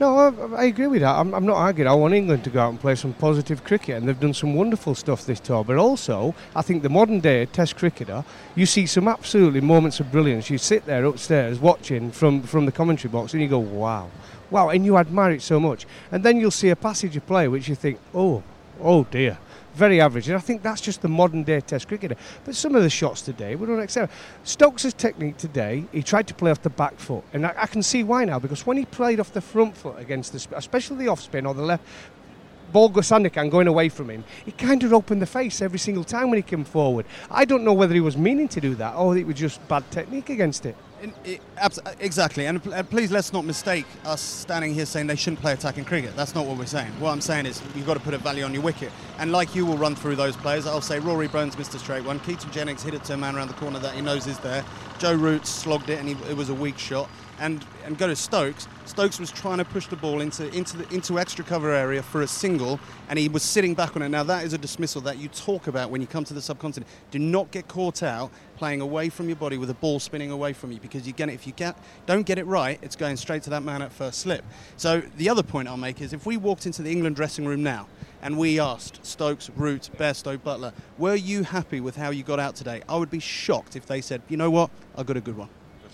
No, 0.00 0.16
I, 0.16 0.62
I 0.62 0.64
agree 0.66 0.86
with 0.86 1.00
that. 1.00 1.16
I'm, 1.16 1.34
I'm, 1.34 1.44
not 1.44 1.56
arguing. 1.56 1.88
I 1.88 1.94
want 1.94 2.14
England 2.14 2.44
to 2.44 2.50
go 2.50 2.60
out 2.60 2.68
and 2.68 2.80
play 2.80 2.94
some 2.94 3.14
positive 3.14 3.64
cricket, 3.64 3.96
and 3.96 4.08
they've 4.08 4.18
done 4.18 4.32
some 4.32 4.54
wonderful 4.54 4.94
stuff 4.94 5.26
this 5.26 5.40
tour. 5.40 5.64
But 5.64 5.76
also, 5.76 6.36
I 6.54 6.62
think 6.62 6.84
the 6.84 6.88
modern 6.88 7.18
day 7.18 7.46
Test 7.46 7.76
cricketer, 7.76 8.24
you 8.54 8.64
see 8.64 8.86
some 8.86 9.08
absolutely 9.08 9.60
moments 9.60 9.98
of 9.98 10.12
brilliance. 10.12 10.50
You 10.50 10.58
sit 10.58 10.86
there 10.86 11.04
upstairs 11.04 11.58
watching 11.58 12.12
from, 12.12 12.42
from 12.42 12.64
the 12.64 12.72
commentary 12.72 13.10
box, 13.10 13.32
and 13.32 13.42
you 13.42 13.48
go, 13.48 13.58
wow, 13.58 14.08
wow, 14.50 14.68
and 14.68 14.84
you 14.84 14.96
admire 14.96 15.32
it 15.32 15.42
so 15.42 15.58
much. 15.58 15.84
And 16.12 16.22
then 16.22 16.38
you'll 16.38 16.52
see 16.52 16.68
a 16.68 16.76
passage 16.76 17.16
of 17.16 17.26
play 17.26 17.48
which 17.48 17.68
you 17.68 17.74
think, 17.74 17.98
oh, 18.14 18.44
oh 18.80 19.02
dear. 19.04 19.38
Very 19.78 20.00
average, 20.00 20.26
and 20.26 20.36
I 20.36 20.40
think 20.40 20.64
that's 20.64 20.80
just 20.80 21.02
the 21.02 21.08
modern 21.08 21.44
day 21.44 21.60
Test 21.60 21.86
cricketer. 21.86 22.16
But 22.44 22.56
some 22.56 22.74
of 22.74 22.82
the 22.82 22.90
shots 22.90 23.22
today 23.22 23.54
were 23.54 23.72
unacceptable. 23.72 24.12
Stokes' 24.42 24.92
technique 24.92 25.36
today, 25.36 25.84
he 25.92 26.02
tried 26.02 26.26
to 26.26 26.34
play 26.34 26.50
off 26.50 26.62
the 26.62 26.70
back 26.70 26.98
foot, 26.98 27.22
and 27.32 27.46
I, 27.46 27.54
I 27.56 27.66
can 27.68 27.84
see 27.84 28.02
why 28.02 28.24
now 28.24 28.40
because 28.40 28.66
when 28.66 28.76
he 28.76 28.84
played 28.86 29.20
off 29.20 29.32
the 29.32 29.40
front 29.40 29.76
foot 29.76 29.96
against 30.00 30.32
the, 30.32 30.56
especially 30.56 30.96
the 30.96 31.06
off 31.06 31.20
spin 31.20 31.46
or 31.46 31.54
the 31.54 31.62
left, 31.62 31.84
ball 32.72 32.88
goes 32.88 33.06
Sandakan 33.08 33.52
going 33.52 33.68
away 33.68 33.88
from 33.88 34.10
him, 34.10 34.24
he 34.44 34.50
kind 34.50 34.82
of 34.82 34.92
opened 34.92 35.22
the 35.22 35.26
face 35.26 35.62
every 35.62 35.78
single 35.78 36.02
time 36.02 36.28
when 36.28 36.38
he 36.38 36.42
came 36.42 36.64
forward. 36.64 37.06
I 37.30 37.44
don't 37.44 37.62
know 37.62 37.72
whether 37.72 37.94
he 37.94 38.00
was 38.00 38.16
meaning 38.16 38.48
to 38.48 38.60
do 38.60 38.74
that 38.74 38.96
or 38.96 39.16
it 39.16 39.28
was 39.28 39.36
just 39.36 39.66
bad 39.68 39.88
technique 39.92 40.28
against 40.28 40.66
it. 40.66 40.74
In, 41.00 41.14
it, 41.24 41.40
exactly, 42.00 42.46
and, 42.46 42.64
and 42.66 42.90
please 42.90 43.12
let's 43.12 43.32
not 43.32 43.44
mistake 43.44 43.86
us 44.04 44.20
standing 44.20 44.74
here 44.74 44.84
saying 44.84 45.06
they 45.06 45.14
shouldn't 45.14 45.40
play 45.40 45.52
attacking 45.52 45.84
cricket. 45.84 46.16
That's 46.16 46.34
not 46.34 46.44
what 46.44 46.58
we're 46.58 46.66
saying. 46.66 46.90
What 46.98 47.12
I'm 47.12 47.20
saying 47.20 47.46
is 47.46 47.62
you've 47.76 47.86
got 47.86 47.94
to 47.94 48.00
put 48.00 48.14
a 48.14 48.18
value 48.18 48.42
on 48.42 48.52
your 48.52 48.64
wicket. 48.64 48.90
And 49.18 49.30
like 49.30 49.54
you 49.54 49.64
will 49.64 49.78
run 49.78 49.94
through 49.94 50.16
those 50.16 50.36
players, 50.36 50.66
I'll 50.66 50.80
say 50.80 50.98
Rory 50.98 51.28
Burns 51.28 51.56
missed 51.56 51.72
a 51.74 51.78
straight 51.78 52.04
one. 52.04 52.18
Keaton 52.20 52.50
Jennings 52.50 52.82
hit 52.82 52.94
it 52.94 53.04
to 53.04 53.14
a 53.14 53.16
man 53.16 53.36
around 53.36 53.48
the 53.48 53.54
corner 53.54 53.78
that 53.78 53.94
he 53.94 54.00
knows 54.00 54.26
is 54.26 54.38
there. 54.38 54.64
Joe 54.98 55.14
Root 55.14 55.46
slogged 55.46 55.88
it 55.88 56.00
and 56.00 56.08
he, 56.08 56.16
it 56.28 56.36
was 56.36 56.48
a 56.48 56.54
weak 56.54 56.78
shot. 56.78 57.08
And 57.40 57.64
and 57.84 57.96
go 57.96 58.06
to 58.06 58.16
Stokes. 58.16 58.66
Stokes 58.84 59.20
was 59.20 59.30
trying 59.30 59.58
to 59.58 59.64
push 59.64 59.86
the 59.86 59.96
ball 59.96 60.20
into 60.20 60.48
into 60.54 60.76
the 60.76 60.94
into 60.94 61.18
extra 61.18 61.44
cover 61.44 61.72
area 61.72 62.02
for 62.02 62.22
a 62.22 62.26
single, 62.26 62.80
and 63.08 63.18
he 63.18 63.28
was 63.28 63.42
sitting 63.42 63.74
back 63.74 63.96
on 63.96 64.02
it. 64.02 64.08
Now 64.08 64.24
that 64.24 64.44
is 64.44 64.52
a 64.52 64.58
dismissal 64.58 65.00
that 65.02 65.18
you 65.18 65.28
talk 65.28 65.66
about 65.66 65.90
when 65.90 66.00
you 66.00 66.06
come 66.06 66.24
to 66.24 66.34
the 66.34 66.42
subcontinent. 66.42 66.90
Do 67.10 67.18
not 67.18 67.50
get 67.50 67.68
caught 67.68 68.02
out 68.02 68.30
playing 68.56 68.80
away 68.80 69.08
from 69.08 69.28
your 69.28 69.36
body 69.36 69.56
with 69.56 69.70
a 69.70 69.74
ball 69.74 70.00
spinning 70.00 70.32
away 70.32 70.52
from 70.52 70.72
you 70.72 70.80
because 70.80 71.06
you 71.06 71.12
get 71.12 71.28
it. 71.28 71.34
If 71.34 71.46
you 71.46 71.52
get 71.52 71.78
don't 72.06 72.26
get 72.26 72.38
it 72.38 72.46
right, 72.46 72.78
it's 72.82 72.96
going 72.96 73.16
straight 73.16 73.42
to 73.44 73.50
that 73.50 73.62
man 73.62 73.82
at 73.82 73.92
first 73.92 74.18
slip. 74.18 74.44
So 74.76 75.02
the 75.16 75.28
other 75.28 75.42
point 75.42 75.68
I'll 75.68 75.76
make 75.76 76.00
is 76.00 76.12
if 76.12 76.26
we 76.26 76.36
walked 76.36 76.66
into 76.66 76.82
the 76.82 76.90
England 76.90 77.16
dressing 77.16 77.46
room 77.46 77.62
now 77.62 77.86
and 78.20 78.36
we 78.36 78.58
asked 78.58 79.06
Stokes, 79.06 79.48
Root, 79.56 79.90
Bairstow, 79.96 80.36
Buttler, 80.38 80.72
were 80.98 81.14
you 81.14 81.44
happy 81.44 81.80
with 81.80 81.96
how 81.96 82.10
you 82.10 82.24
got 82.24 82.40
out 82.40 82.56
today? 82.56 82.82
I 82.88 82.96
would 82.96 83.10
be 83.10 83.20
shocked 83.20 83.76
if 83.76 83.86
they 83.86 84.00
said, 84.00 84.22
you 84.28 84.36
know 84.36 84.50
what, 84.50 84.70
I 84.96 85.04
got 85.04 85.16
a 85.16 85.20
good 85.20 85.36
one. 85.36 85.48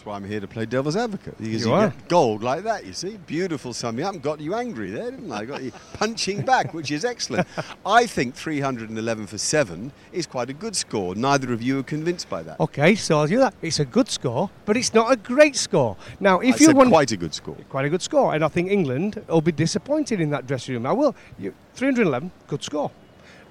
That's 0.04 0.10
why 0.10 0.16
I'm 0.16 0.24
here 0.28 0.40
to 0.40 0.46
play 0.46 0.66
devil's 0.66 0.96
advocate. 0.96 1.38
Because 1.38 1.62
You 1.62 1.68
you, 1.70 1.74
are. 1.74 1.88
get 1.88 2.08
gold 2.08 2.42
like 2.42 2.62
that, 2.64 2.84
you 2.84 2.92
see. 2.92 3.16
Beautiful 3.26 3.72
summing 3.72 4.04
up. 4.04 4.20
Got 4.20 4.38
you 4.38 4.54
angry 4.54 4.90
there, 4.90 5.10
didn't 5.10 5.32
I? 5.32 5.46
Got 5.46 5.62
you 5.62 5.72
punching 5.94 6.42
back, 6.42 6.74
which 6.74 6.90
is 6.90 7.06
excellent. 7.06 7.48
I 7.86 8.04
think 8.04 8.34
311 8.34 9.26
for 9.26 9.38
seven 9.38 9.92
is 10.12 10.26
quite 10.26 10.50
a 10.50 10.52
good 10.52 10.76
score. 10.76 11.14
Neither 11.14 11.54
of 11.54 11.62
you 11.62 11.78
are 11.78 11.82
convinced 11.82 12.28
by 12.28 12.42
that. 12.42 12.60
Okay, 12.60 12.94
so 12.96 13.18
I'll 13.18 13.26
do 13.26 13.38
that. 13.38 13.54
It's 13.62 13.80
a 13.80 13.86
good 13.86 14.10
score, 14.10 14.50
but 14.66 14.76
it's 14.76 14.92
not 14.92 15.10
a 15.10 15.16
great 15.16 15.56
score. 15.56 15.96
Now, 16.20 16.40
if 16.40 16.60
I 16.60 16.64
you 16.66 16.74
want 16.74 16.90
quite 16.90 17.12
a 17.12 17.16
good 17.16 17.32
score. 17.32 17.56
quite 17.70 17.86
a 17.86 17.88
good 17.88 18.02
score, 18.02 18.34
and 18.34 18.44
I 18.44 18.48
think 18.48 18.70
England 18.70 19.24
will 19.26 19.40
be 19.40 19.52
disappointed 19.52 20.20
in 20.20 20.28
that 20.32 20.46
dressing 20.46 20.74
room. 20.74 20.84
I 20.84 20.92
will. 20.92 21.16
You, 21.38 21.54
311, 21.76 22.30
good 22.46 22.62
score. 22.62 22.90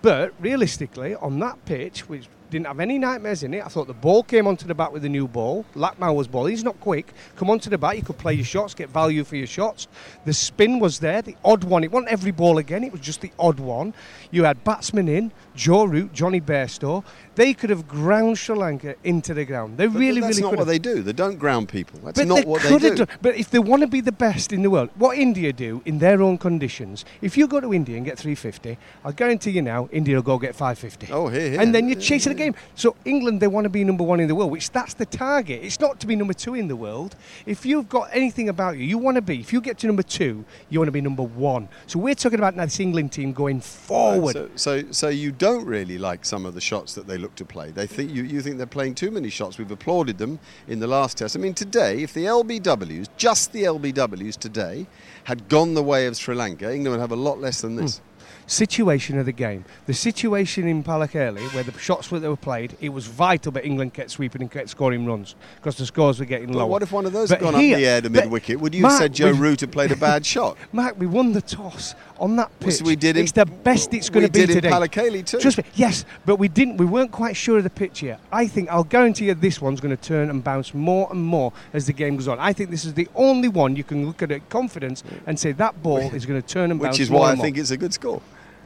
But 0.04 0.36
realistically, 0.40 1.16
on 1.16 1.40
that 1.40 1.66
pitch, 1.66 2.08
which 2.08 2.28
didn't 2.54 2.68
have 2.68 2.80
any 2.80 3.00
nightmares 3.00 3.44
in 3.44 3.54
it, 3.54 3.66
I 3.66 3.68
thought 3.68 3.88
the 3.88 3.94
ball 3.94 4.24
came 4.24 4.48
onto 4.48 4.68
the 4.68 4.76
bat 4.76 4.94
with 4.94 5.02
the 5.02 5.10
new 5.10 5.28
ball. 5.28 5.66
Lakmal 5.76 6.16
was 6.16 6.28
ball. 6.28 6.46
He's 6.46 6.64
not 6.64 6.80
quick. 6.80 7.12
Come 7.36 7.50
onto 7.50 7.70
the 7.70 7.78
bat, 7.78 7.98
you 7.98 8.04
could 8.04 8.18
play 8.18 8.34
your 8.34 8.46
shots, 8.46 8.74
get 8.74 8.90
value 8.90 9.24
for 9.24 9.36
your 9.36 9.48
shots. 9.48 9.88
The 10.26 10.34
spin 10.34 10.80
was 10.80 11.00
there, 11.00 11.22
the 11.22 11.36
odd 11.44 11.64
one. 11.64 11.84
It 11.84 11.92
wasn't 11.92 12.12
every 12.12 12.32
ball 12.32 12.60
again, 12.60 12.84
it 12.84 12.92
was 12.92 13.02
just 13.02 13.22
the 13.22 13.32
odd 13.40 13.60
one. 13.60 13.94
You 14.32 14.44
had 14.44 14.64
batsmen 14.64 15.10
in, 15.10 15.32
Joe 15.56 15.84
Root, 15.86 16.14
Johnny 16.14 16.42
Bairstow. 16.42 17.04
They 17.36 17.54
could 17.54 17.72
have 17.72 17.88
ground 17.88 18.38
Sri 18.38 18.56
Lanka 18.56 18.96
into 19.04 19.34
the 19.34 19.44
ground. 19.44 19.78
They 19.78 19.88
But 19.88 20.00
really, 20.00 20.22
that's 20.22 20.36
really 20.38 20.42
not 20.44 20.50
could 20.52 20.60
what 20.60 20.68
have. 20.68 20.68
they 20.68 20.78
do. 20.80 21.02
They 21.02 21.14
don't 21.14 21.38
ground 21.40 21.68
people. 21.70 22.00
That's 22.04 22.20
But 22.20 22.28
not 22.28 22.38
they 22.38 22.46
what 22.46 22.62
they 22.62 22.78
do. 22.78 22.96
done. 22.96 23.08
But 23.24 23.36
if 23.36 23.50
they 23.50 23.58
want 23.60 23.82
to 23.82 23.88
be 23.88 24.02
the 24.02 24.12
best 24.12 24.54
in 24.54 24.62
the 24.62 24.70
world, 24.70 24.90
what 24.96 25.18
India 25.18 25.52
do 25.52 25.82
in 25.86 25.98
their 25.98 26.22
own 26.22 26.38
conditions, 26.38 27.06
if 27.22 27.36
you 27.36 27.48
go 27.48 27.60
to 27.60 27.74
India 27.74 27.98
and 27.98 28.06
get 28.06 28.20
350, 28.20 28.78
I 29.04 29.12
guarantee 29.14 29.50
you 29.52 29.64
now, 29.64 29.90
India 29.92 30.16
will 30.16 30.22
go 30.22 30.38
get 30.38 30.54
550. 30.56 31.12
Oh, 31.12 31.28
here, 31.28 31.50
here. 31.52 31.60
And 31.62 31.74
then 31.74 31.88
you're 31.90 32.00
chasing 32.00 32.34
the 32.34 32.38
game. 32.38 32.54
So 32.76 32.96
England, 33.04 33.42
they 33.42 33.48
want 33.48 33.66
to 33.66 33.70
be 33.70 33.84
number 33.84 34.04
one 34.04 34.20
in 34.20 34.28
the 34.28 34.36
world, 34.36 34.52
which 34.52 34.70
that's 34.70 34.94
the 34.94 35.06
target. 35.08 35.64
It's 35.64 35.80
not 35.80 36.00
to 36.02 36.08
be 36.08 36.16
number 36.16 36.34
two 36.34 36.54
in 36.54 36.68
the 36.68 36.76
world. 36.76 37.16
If 37.48 37.66
you've 37.66 37.90
got 37.90 38.10
anything 38.14 38.48
about 38.50 38.78
you, 38.78 38.86
you 38.86 39.00
want 39.00 39.16
to 39.16 39.22
be. 39.24 39.40
If 39.40 39.52
you 39.52 39.60
get 39.60 39.80
to 39.80 39.88
number 39.88 40.04
two, 40.04 40.46
you 40.70 40.80
want 40.80 40.88
to 40.88 40.92
be 40.92 41.02
number 41.02 41.24
one. 41.24 41.68
So 41.88 41.98
we're 41.98 42.16
talking 42.16 42.38
about 42.40 42.56
now 42.56 42.66
this 42.66 42.80
England 42.80 43.12
team 43.12 43.34
going 43.34 43.60
forward. 43.60 44.34
So, 44.34 44.50
so, 44.56 44.84
so 44.92 45.10
you 45.10 45.32
don't 45.32 45.43
really 45.52 45.98
like 45.98 46.26
some 46.26 46.46
of 46.46 46.54
the 46.54 46.62
shots 46.62 46.94
that 46.96 47.08
they 47.08 47.18
look 47.18 47.36
to 47.36 47.46
play. 47.46 47.72
They 47.72 47.86
think 47.88 48.12
you, 48.12 48.24
you 48.24 48.42
think 48.42 48.58
they're 48.58 48.66
playing 48.66 48.96
too 48.96 49.12
many 49.12 49.30
shots. 49.30 49.58
We've 49.58 49.70
applauded 49.72 50.18
them 50.18 50.40
in 50.68 50.80
the 50.80 50.88
last 50.88 51.18
test. 51.18 51.36
I 51.36 51.40
mean, 51.40 51.54
today, 51.54 52.02
if 52.04 52.14
the 52.14 52.26
LBWs, 52.26 53.08
just 53.18 53.52
the 53.52 53.64
LBWs 53.64 54.38
today, 54.38 54.88
had 55.26 55.50
gone 55.50 55.74
the 55.74 55.84
way 55.84 56.08
of 56.08 56.16
Sri 56.16 56.36
Lanka, 56.36 56.74
England 56.74 56.92
would 56.96 57.02
have 57.02 57.12
a 57.12 57.16
lot 57.16 57.40
less 57.40 57.62
than 57.62 57.76
this. 57.76 57.98
Hmm. 58.00 58.04
situation 58.46 59.18
of 59.18 59.26
the 59.26 59.32
game. 59.32 59.64
The 59.86 59.94
situation 59.94 60.68
in 60.68 60.84
Pallekele, 60.84 61.40
where 61.54 61.64
the 61.64 61.78
shots 61.80 62.12
were 62.12 62.20
that 62.20 62.30
were 62.30 62.36
played, 62.36 62.76
it 62.82 62.90
was 62.90 63.08
vital 63.08 63.52
that 63.54 63.66
England 63.66 63.94
kept 63.94 64.12
sweeping 64.12 64.42
and 64.42 64.52
kept 64.52 64.68
scoring 64.70 65.06
runs 65.06 65.36
because 65.56 65.78
the 65.78 65.86
scores 65.86 66.20
were 66.20 66.26
getting 66.26 66.48
But 66.48 66.58
lower. 66.58 66.68
what 66.68 66.84
if 66.84 66.92
one 66.92 67.06
of 67.06 67.14
those 67.14 67.30
But 67.30 67.40
had 67.42 67.52
gone 67.52 67.62
here- 67.62 67.76
up 67.76 67.80
the 67.80 67.88
air 67.88 68.02
to 68.02 68.10
mid 68.10 68.30
wicket? 68.30 68.60
Would 68.60 68.76
you 68.76 68.84
have 68.84 68.98
said 68.98 69.14
Joe 69.14 69.32
Root 69.32 69.62
had 69.62 69.72
played 69.72 69.92
a 69.94 69.96
bad 69.96 70.26
shot? 70.34 70.58
Mark, 70.74 71.00
we 71.00 71.08
won 71.08 71.32
the 71.32 71.42
toss 71.42 71.96
on 72.24 72.38
that 72.38 72.50
Yes, 72.62 72.78
pitch. 72.78 72.88
we 72.88 72.96
did 72.96 73.18
in- 73.18 73.24
It's 73.24 73.34
the 73.34 73.46
best 73.46 73.94
it's 73.94 74.10
going 74.10 74.26
to 74.26 74.32
be 74.32 74.40
did 74.40 74.50
in 74.52 74.56
today. 74.56 74.70
Pallekele 74.70 75.26
too. 75.26 75.40
Trust 75.40 75.58
me, 75.58 75.66
yes, 75.76 76.06
but 76.26 76.38
we 76.38 76.48
didn't. 76.48 76.78
We 76.78 76.86
weren't 76.86 77.12
quite 77.12 77.36
sure 77.36 77.58
of 77.58 77.66
the 77.66 77.70
pitch 77.70 78.02
yet. 78.02 78.22
I 78.32 78.48
think 78.48 78.70
I'll 78.70 78.86
guarantee 78.86 79.26
you 79.26 79.34
this 79.34 79.62
one's 79.62 79.82
going 79.82 79.96
to 79.96 80.02
turn 80.02 80.30
and 80.30 80.42
bounce 80.42 80.74
more 80.74 81.10
and 81.12 81.22
more 81.22 81.52
as 81.74 81.86
the 81.86 81.94
game 81.94 82.16
goes 82.16 82.30
on. 82.30 82.40
I 82.40 82.54
think 82.54 82.70
this 82.70 82.86
is 82.86 82.94
the 82.94 83.10
only 83.14 83.50
one 83.50 83.76
you 83.76 83.84
can 83.84 84.08
look 84.08 84.24
at 84.24 84.32
it 84.32 84.48
confidence 84.50 85.04
and 85.28 85.38
say 85.38 85.52
that 85.52 85.84
ball 85.84 86.00
is 86.16 86.26
going 86.26 86.42
to 86.42 86.48
turn 86.48 86.72
and 86.72 86.80
bounce. 86.80 86.96
Which 86.96 87.02
is 87.02 87.12
more 87.12 87.22
why 87.22 87.32
I 87.34 87.36
think 87.36 87.58
it's 87.58 87.72
a 87.72 87.78
good 87.78 87.94
score. 87.94 88.22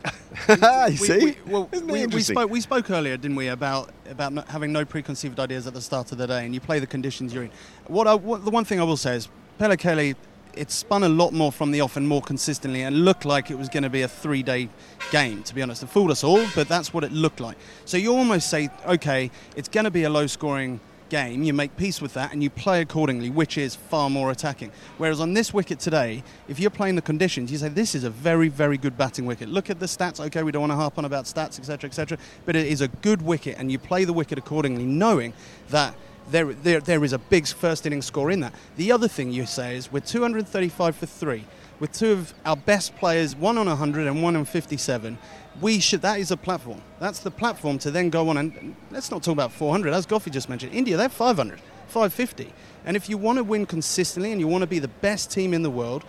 you 0.50 0.96
see? 0.98 1.18
We, 1.26 1.38
well, 1.48 1.68
Isn't 1.72 1.88
we, 1.88 2.06
we, 2.06 2.22
spoke, 2.22 2.52
we 2.52 2.62
spoke 2.62 2.92
earlier, 2.92 3.18
didn't 3.18 3.36
we, 3.36 3.48
about 3.48 3.90
about 4.10 4.32
not 4.34 4.48
having 4.48 4.72
no 4.72 4.86
preconceived 4.86 5.40
ideas 5.40 5.66
at 5.66 5.74
the 5.74 5.82
start 5.82 6.12
of 6.12 6.20
the 6.20 6.28
day, 6.28 6.46
and 6.46 6.54
you 6.54 6.62
play 6.62 6.78
the 6.80 6.88
conditions 6.88 7.34
you're 7.34 7.44
in. 7.44 7.52
What, 7.88 8.08
I, 8.08 8.14
what 8.14 8.46
the 8.46 8.52
one 8.52 8.64
thing 8.64 8.80
I 8.80 8.84
will 8.84 8.98
say 8.98 9.16
is, 9.16 9.28
Pallekele, 9.60 10.16
it 10.58 10.72
spun 10.72 11.04
a 11.04 11.10
lot 11.10 11.34
more 11.34 11.52
from 11.52 11.72
the 11.72 11.82
off 11.82 11.98
and 11.98 12.08
more 12.08 12.22
consistently, 12.22 12.82
and 12.82 13.06
looked 13.06 13.26
like 13.26 13.52
it 13.52 13.58
was 13.58 13.70
going 13.70 13.84
to 13.84 13.90
be 13.90 14.02
a 14.02 14.08
three-day 14.08 14.70
game. 15.12 15.44
To 15.44 15.56
be 15.56 15.62
honest, 15.62 15.84
it 15.84 15.88
fooled 15.90 16.12
us 16.12 16.24
all, 16.24 16.46
but 16.56 16.68
that's 16.68 16.94
what 16.94 17.04
it 17.04 17.12
looked 17.12 17.40
like. 17.40 17.58
So 17.86 17.98
you 17.98 18.16
almost 18.16 18.50
say, 18.50 18.70
okay, 18.86 19.32
it's 19.56 19.70
going 19.70 19.86
to 19.86 19.92
be 19.92 20.04
a 20.04 20.10
low-scoring 20.10 20.80
game, 21.10 21.44
you 21.44 21.54
make 21.54 21.76
peace 21.78 22.02
with 22.02 22.14
that 22.14 22.34
and 22.34 22.44
you 22.44 22.50
play 22.50 22.82
accordingly, 22.82 23.30
which 23.30 23.58
is 23.58 23.76
far 23.76 24.10
more 24.10 24.32
attacking. 24.32 24.72
Whereas 24.98 25.20
on 25.20 25.34
this 25.34 25.54
wicket 25.54 25.80
today, 25.80 26.24
if 26.48 26.60
you're 26.60 26.70
playing 26.70 26.96
the 26.96 27.02
conditions, 27.02 27.52
you 27.52 27.58
say 27.58 27.70
this 27.70 27.96
is 27.96 28.04
a 28.04 28.10
very, 28.10 28.50
very 28.50 28.78
good 28.78 28.98
batting 28.98 29.26
wicket. 29.26 29.50
Look 29.50 29.70
at 29.70 29.80
the 29.80 29.86
stats. 29.86 30.20
Okay, 30.20 30.44
we 30.44 30.52
don't 30.52 30.62
want 30.62 30.72
to 30.72 30.76
harp 30.76 30.98
on 30.98 31.06
about 31.06 31.26
stats, 31.26 31.60
etc., 31.60 31.88
etc. 31.88 32.18
But 32.46 32.56
it 32.56 32.68
is 32.68 32.82
a 32.82 32.88
good 32.88 33.22
wicket, 33.22 33.58
and 33.58 33.72
you 33.72 33.80
play 33.80 34.04
the 34.04 34.14
wicket 34.14 34.38
accordingly, 34.38 34.84
knowing 34.84 35.34
that. 35.70 35.96
There, 36.30 36.54
there, 36.54 36.82
there 36.82 37.04
is 37.04 37.14
a 37.14 37.18
big 37.18 37.48
first 37.48 37.86
inning 37.86 38.02
score 38.02 38.32
in 38.32 38.42
that. 38.42 38.54
The 38.76 38.92
other 38.92 39.08
thing 39.08 39.32
you 39.32 39.46
say 39.46 39.78
is 39.78 39.92
we're 39.92 40.02
235 40.02 40.96
for 40.96 41.06
three, 41.06 41.46
with 41.80 41.94
two 41.94 42.12
of 42.12 42.34
our 42.46 42.58
best 42.58 42.96
players, 42.98 43.36
one 43.36 43.58
on 43.58 43.68
100 43.68 44.08
and 44.08 44.22
one 44.22 44.36
on 44.36 44.46
57 44.46 45.18
we 45.62 45.80
should 45.80 46.02
that 46.02 46.20
is 46.20 46.32
a 46.32 46.38
platform. 46.38 46.82
That's 47.00 47.20
the 47.20 47.32
platform 47.32 47.80
to 47.80 47.92
then 47.92 48.10
go 48.10 48.30
on 48.30 48.38
and 48.38 48.76
let's 48.92 49.12
not 49.12 49.24
talk 49.24 49.34
about 49.34 49.52
400 49.52 49.94
as 49.94 50.06
Goffey 50.06 50.32
just 50.32 50.50
mentioned. 50.50 50.74
India 50.74 50.98
they're 50.98 51.10
500 51.10 51.60
550 51.88 52.54
and 52.86 52.98
if 52.98 53.10
you 53.10 53.18
want 53.18 53.38
to 53.38 53.44
win 53.44 53.66
consistently 53.66 54.32
and 54.32 54.42
you 54.42 54.48
want 54.48 54.62
to 54.62 54.68
be 54.68 54.80
the 54.80 54.88
best 54.88 55.32
team 55.32 55.54
in 55.54 55.64
the 55.64 55.70
world 55.70 56.04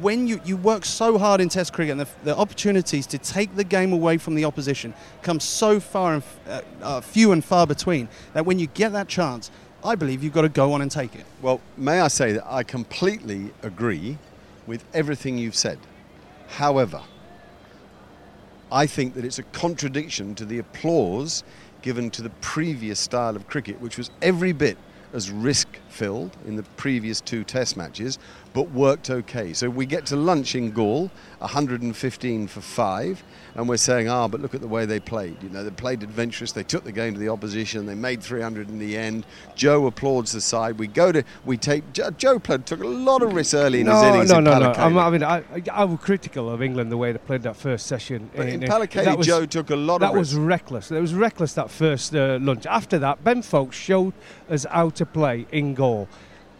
when 0.00 0.26
you, 0.26 0.40
you 0.44 0.56
work 0.56 0.84
so 0.84 1.18
hard 1.18 1.40
in 1.40 1.48
test 1.48 1.72
cricket 1.72 1.92
and 1.92 2.00
the, 2.00 2.08
the 2.22 2.36
opportunities 2.36 3.06
to 3.06 3.18
take 3.18 3.54
the 3.56 3.64
game 3.64 3.92
away 3.92 4.16
from 4.16 4.36
the 4.36 4.44
opposition 4.44 4.94
come 5.22 5.40
so 5.40 5.80
far 5.80 6.14
and 6.14 6.22
f- 6.22 6.38
uh, 6.48 6.60
uh, 6.82 7.00
few 7.00 7.32
and 7.32 7.44
far 7.44 7.66
between 7.66 8.08
that 8.32 8.46
when 8.46 8.58
you 8.58 8.68
get 8.68 8.92
that 8.92 9.08
chance 9.08 9.50
I 9.84 9.94
believe 9.96 10.22
you've 10.24 10.32
got 10.32 10.42
to 10.42 10.48
go 10.48 10.72
on 10.72 10.80
and 10.80 10.90
take 10.90 11.14
it 11.14 11.26
Well, 11.42 11.60
may 11.76 12.00
I 12.00 12.08
say 12.08 12.32
that 12.32 12.46
I 12.50 12.62
completely 12.62 13.52
agree 13.62 14.16
with 14.66 14.82
everything 14.94 15.36
you've 15.36 15.54
said. 15.54 15.78
However, 16.48 17.02
I 18.72 18.86
think 18.86 19.14
that 19.14 19.24
it's 19.24 19.38
a 19.38 19.42
contradiction 19.42 20.34
to 20.36 20.46
the 20.46 20.58
applause 20.58 21.44
given 21.82 22.10
to 22.12 22.22
the 22.22 22.30
previous 22.40 22.98
style 22.98 23.36
of 23.36 23.46
cricket, 23.46 23.78
which 23.80 23.98
was 23.98 24.10
every 24.22 24.52
bit 24.52 24.78
as 25.12 25.30
risk 25.30 25.68
filled 25.94 26.36
in 26.46 26.56
the 26.56 26.64
previous 26.76 27.20
two 27.20 27.44
test 27.44 27.76
matches, 27.76 28.18
but 28.52 28.70
worked 28.70 29.10
okay. 29.10 29.52
So 29.52 29.70
we 29.70 29.86
get 29.86 30.06
to 30.06 30.16
lunch 30.16 30.54
in 30.54 30.70
Galle, 30.72 31.10
115 31.38 32.46
for 32.48 32.60
five, 32.60 33.22
and 33.54 33.68
we're 33.68 33.76
saying, 33.76 34.08
ah, 34.08 34.28
but 34.28 34.40
look 34.40 34.54
at 34.54 34.60
the 34.60 34.68
way 34.68 34.86
they 34.86 35.00
played. 35.00 35.40
You 35.42 35.48
know, 35.48 35.62
they 35.62 35.70
played 35.70 36.02
adventurous, 36.02 36.52
they 36.52 36.62
took 36.62 36.84
the 36.84 36.92
game 36.92 37.14
to 37.14 37.20
the 37.20 37.28
opposition, 37.28 37.86
they 37.86 37.94
made 37.94 38.22
300 38.22 38.68
in 38.68 38.78
the 38.78 38.96
end. 38.96 39.26
Joe 39.54 39.86
applauds 39.86 40.32
the 40.32 40.40
side. 40.40 40.78
We 40.78 40.86
go 40.86 41.12
to, 41.12 41.24
we 41.44 41.56
take, 41.56 41.92
Joe, 41.92 42.10
Joe 42.10 42.38
played, 42.38 42.66
took 42.66 42.82
a 42.82 42.86
lot 42.86 43.22
of 43.22 43.32
risks 43.32 43.54
early 43.54 43.80
in 43.80 43.86
his 43.86 43.94
no, 43.94 44.14
innings 44.14 44.30
no, 44.30 44.38
in 44.38 44.44
no, 44.44 44.58
no. 44.58 44.72
I 44.72 45.10
mean, 45.10 45.22
I, 45.22 45.44
I, 45.72 45.84
was 45.84 46.00
critical 46.00 46.50
of 46.50 46.62
England 46.62 46.90
the 46.90 46.96
way 46.96 47.12
they 47.12 47.18
played 47.18 47.42
that 47.42 47.56
first 47.56 47.86
session. 47.86 48.30
But 48.34 48.48
in 48.48 48.64
uh, 48.64 48.66
Pallekele, 48.66 49.04
that 49.04 49.18
was- 49.18 49.26
Joe 49.26 49.46
took 49.46 49.70
a 49.70 49.76
lot 49.76 49.98
that 49.98 50.10
of 50.10 50.16
risks. 50.16 50.34
was 50.34 50.40
reckless. 50.40 50.90
It 50.90 51.00
was 51.00 51.14
reckless 51.14 51.54
that 51.54 51.70
first 51.70 52.14
uh, 52.14 52.38
lunch. 52.40 52.66
After 52.66 52.98
that, 53.00 53.22
Ben 53.24 53.42
Foakes 53.42 53.76
showed 53.76 54.14
us 54.48 54.64
how 54.70 54.90
to 54.90 55.06
play 55.06 55.46
in 55.50 55.74
Galle. 55.84 56.08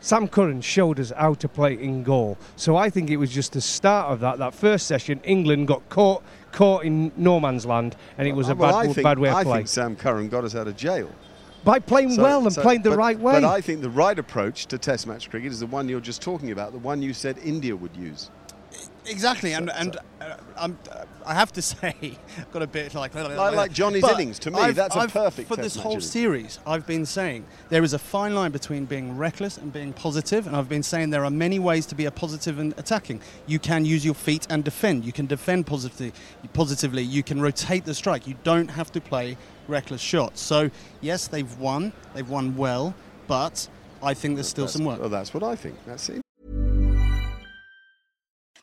Sam 0.00 0.28
Curran 0.28 0.60
showed 0.60 1.00
us 1.00 1.10
how 1.16 1.32
to 1.34 1.48
play 1.48 1.72
in 1.82 2.02
Galle. 2.04 2.36
So 2.56 2.76
I 2.76 2.90
think 2.90 3.08
it 3.08 3.16
was 3.16 3.30
just 3.30 3.54
the 3.54 3.60
start 3.62 4.10
of 4.12 4.20
that. 4.20 4.38
That 4.38 4.52
first 4.54 4.86
session, 4.86 5.20
England 5.24 5.66
got 5.68 5.88
caught 5.88 6.22
caught 6.52 6.84
in 6.84 7.10
no 7.16 7.40
man's 7.40 7.66
land, 7.66 7.96
and 8.18 8.28
it 8.28 8.32
was 8.36 8.48
a 8.48 8.54
bad, 8.54 8.74
I 8.74 8.84
think, 8.92 9.02
bad 9.02 9.18
way 9.18 9.28
of 9.30 9.34
I 9.34 9.42
playing. 9.42 9.58
think 9.60 9.68
Sam 9.68 9.96
Curran 9.96 10.28
got 10.28 10.44
us 10.44 10.54
out 10.54 10.68
of 10.68 10.76
jail. 10.76 11.08
By 11.64 11.78
playing 11.80 12.12
So- 12.12 12.22
well 12.22 12.42
and 12.44 12.52
so- 12.52 12.62
playing 12.62 12.82
the 12.82 12.90
but- 12.90 12.98
right 12.98 13.18
way. 13.18 13.32
But 13.40 13.44
I 13.44 13.60
think 13.60 13.80
the 13.80 13.90
right 13.90 14.16
approach 14.18 14.66
to 14.66 14.78
Test 14.78 15.06
match 15.08 15.30
cricket 15.30 15.50
is 15.50 15.58
the 15.60 15.66
one 15.66 15.88
you're 15.88 15.98
just 16.12 16.20
talking 16.22 16.50
about, 16.52 16.70
the 16.72 16.78
one 16.78 17.00
you 17.02 17.12
said 17.14 17.38
India 17.42 17.74
would 17.74 17.96
use. 17.96 18.30
Exactly, 19.06 19.52
and 19.52 19.70
and 19.70 19.96
uh, 20.20 20.36
I'm, 20.56 20.78
uh, 20.90 21.04
I 21.26 21.34
have 21.34 21.52
to 21.52 21.62
say, 21.72 21.94
I've 22.38 22.50
got 22.52 22.62
a 22.62 22.66
bit 22.66 22.94
like 22.94 23.14
Like- 23.14 23.54
like 23.54 23.72
Johnny's 23.72 24.04
innings. 24.08 24.38
To 24.40 24.50
me, 24.50 24.58
I've- 24.58 24.72
that's 24.74 24.94
a 24.96 25.00
I've- 25.00 25.12
perfect 25.12 25.48
for 25.48 25.56
this 25.56 25.76
match 25.76 25.82
whole 25.82 26.00
series. 26.00 26.58
I've 26.66 26.86
been 26.86 27.04
saying 27.06 27.44
there 27.68 27.82
is 27.82 27.92
a 27.92 27.98
fine 27.98 28.34
line 28.34 28.50
between 28.50 28.84
being 28.86 29.16
reckless 29.16 29.58
and 29.58 29.72
being 29.72 29.92
positive, 29.92 30.46
and 30.46 30.56
I've 30.56 30.68
been 30.68 30.82
saying 30.82 31.10
there 31.10 31.24
are 31.24 31.30
many 31.30 31.58
ways 31.58 31.86
to 31.86 31.94
be 31.94 32.04
a 32.06 32.10
positive 32.10 32.58
and 32.58 32.72
attacking. 32.78 33.20
You 33.46 33.58
can 33.58 33.84
use 33.84 34.04
your 34.04 34.14
feet 34.14 34.46
and 34.50 34.64
defend. 34.64 35.04
You 35.04 35.12
can 35.12 35.26
defend 35.26 35.66
positively. 35.66 36.12
Positively, 36.52 37.02
you 37.02 37.22
can 37.22 37.40
rotate 37.40 37.84
the 37.84 37.94
strike. 37.94 38.26
You 38.26 38.36
don't 38.44 38.68
have 38.68 38.90
to 38.92 39.00
play 39.00 39.36
reckless 39.68 40.00
shots. 40.00 40.40
So 40.40 40.70
yes, 41.00 41.26
they've 41.28 41.58
won. 41.58 41.92
They've 42.14 42.28
won 42.28 42.56
well, 42.56 42.94
but 43.26 43.68
I 44.02 44.14
think 44.14 44.36
there's 44.36 44.48
still 44.48 44.64
That's- 44.64 44.76
some 44.76 44.84
work. 44.84 45.00
Well, 45.00 45.08
that's 45.08 45.32
what 45.34 45.42
I 45.42 45.56
think. 45.56 45.76
That's 45.86 46.08
it. 46.10 46.20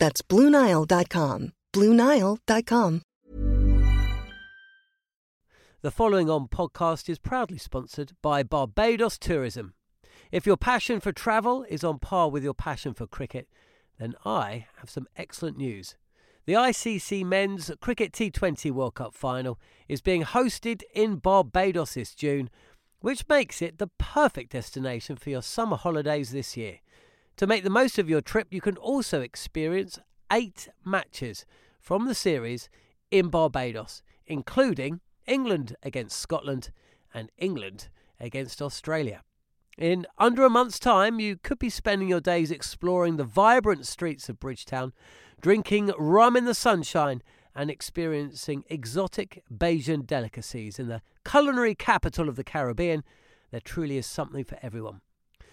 That's 0.00 0.22
BlueNile.com. 0.22 1.52
BlueNile.com. 1.72 3.02
The 5.82 5.90
following 5.90 6.28
on 6.28 6.48
podcast 6.48 7.08
is 7.08 7.18
proudly 7.18 7.58
sponsored 7.58 8.12
by 8.22 8.42
Barbados 8.42 9.18
Tourism. 9.18 9.74
If 10.32 10.46
your 10.46 10.56
passion 10.56 11.00
for 11.00 11.12
travel 11.12 11.64
is 11.68 11.84
on 11.84 11.98
par 11.98 12.30
with 12.30 12.42
your 12.42 12.54
passion 12.54 12.94
for 12.94 13.06
cricket, 13.06 13.48
then 13.98 14.14
I 14.24 14.66
have 14.78 14.90
some 14.90 15.06
excellent 15.16 15.58
news. 15.58 15.96
The 16.46 16.54
ICC 16.54 17.24
Men's 17.24 17.70
Cricket 17.80 18.12
T20 18.12 18.70
World 18.70 18.94
Cup 18.94 19.14
final 19.14 19.58
is 19.86 20.00
being 20.00 20.24
hosted 20.24 20.82
in 20.94 21.16
Barbados 21.16 21.94
this 21.94 22.14
June, 22.14 22.48
which 23.00 23.28
makes 23.28 23.60
it 23.60 23.78
the 23.78 23.90
perfect 23.98 24.52
destination 24.52 25.16
for 25.16 25.28
your 25.30 25.42
summer 25.42 25.76
holidays 25.76 26.30
this 26.30 26.56
year. 26.56 26.80
To 27.40 27.46
make 27.46 27.64
the 27.64 27.70
most 27.70 27.98
of 27.98 28.10
your 28.10 28.20
trip, 28.20 28.48
you 28.50 28.60
can 28.60 28.76
also 28.76 29.22
experience 29.22 29.98
eight 30.30 30.68
matches 30.84 31.46
from 31.80 32.04
the 32.04 32.14
series 32.14 32.68
in 33.10 33.30
Barbados, 33.30 34.02
including 34.26 35.00
England 35.26 35.74
against 35.82 36.18
Scotland 36.18 36.70
and 37.14 37.30
England 37.38 37.88
against 38.20 38.60
Australia. 38.60 39.22
In 39.78 40.06
under 40.18 40.44
a 40.44 40.50
month's 40.50 40.78
time, 40.78 41.18
you 41.18 41.38
could 41.42 41.58
be 41.58 41.70
spending 41.70 42.10
your 42.10 42.20
days 42.20 42.50
exploring 42.50 43.16
the 43.16 43.24
vibrant 43.24 43.86
streets 43.86 44.28
of 44.28 44.38
Bridgetown, 44.38 44.92
drinking 45.40 45.92
rum 45.96 46.36
in 46.36 46.44
the 46.44 46.52
sunshine, 46.52 47.22
and 47.54 47.70
experiencing 47.70 48.64
exotic 48.68 49.42
Bajan 49.50 50.06
delicacies 50.06 50.78
in 50.78 50.88
the 50.88 51.00
culinary 51.24 51.74
capital 51.74 52.28
of 52.28 52.36
the 52.36 52.44
Caribbean. 52.44 53.02
There 53.50 53.60
truly 53.60 53.96
is 53.96 54.04
something 54.04 54.44
for 54.44 54.58
everyone. 54.60 55.00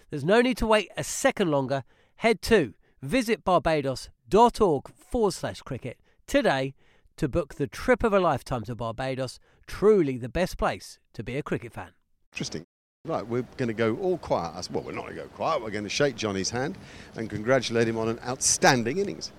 There's 0.09 0.23
no 0.23 0.41
need 0.41 0.57
to 0.57 0.67
wait 0.67 0.89
a 0.97 1.03
second 1.03 1.51
longer. 1.51 1.83
Head 2.17 2.41
to 2.43 2.73
visitbarbados.org 3.05 4.87
forward 4.95 5.33
slash 5.33 5.61
cricket 5.61 5.97
today 6.25 6.73
to 7.17 7.27
book 7.27 7.55
the 7.55 7.67
trip 7.67 8.03
of 8.03 8.13
a 8.13 8.19
lifetime 8.19 8.63
to 8.63 8.75
Barbados. 8.75 9.39
Truly 9.65 10.17
the 10.17 10.29
best 10.29 10.57
place 10.57 10.99
to 11.13 11.23
be 11.23 11.35
a 11.37 11.43
cricket 11.43 11.73
fan. 11.73 11.89
Interesting. 12.33 12.65
Right, 13.05 13.25
we're 13.25 13.45
going 13.57 13.67
to 13.67 13.73
go 13.73 13.95
all 13.97 14.17
quiet. 14.17 14.55
Us- 14.55 14.69
Well, 14.69 14.83
we're 14.83 14.91
not 14.91 15.05
going 15.05 15.15
to 15.15 15.21
go 15.23 15.27
quiet. 15.29 15.61
We're 15.61 15.71
going 15.71 15.83
to 15.85 15.89
shake 15.89 16.15
Johnny's 16.15 16.49
hand 16.49 16.77
and 17.15 17.29
congratulate 17.29 17.87
him 17.87 17.97
on 17.97 18.09
an 18.09 18.19
outstanding 18.25 18.97
innings. 18.97 19.31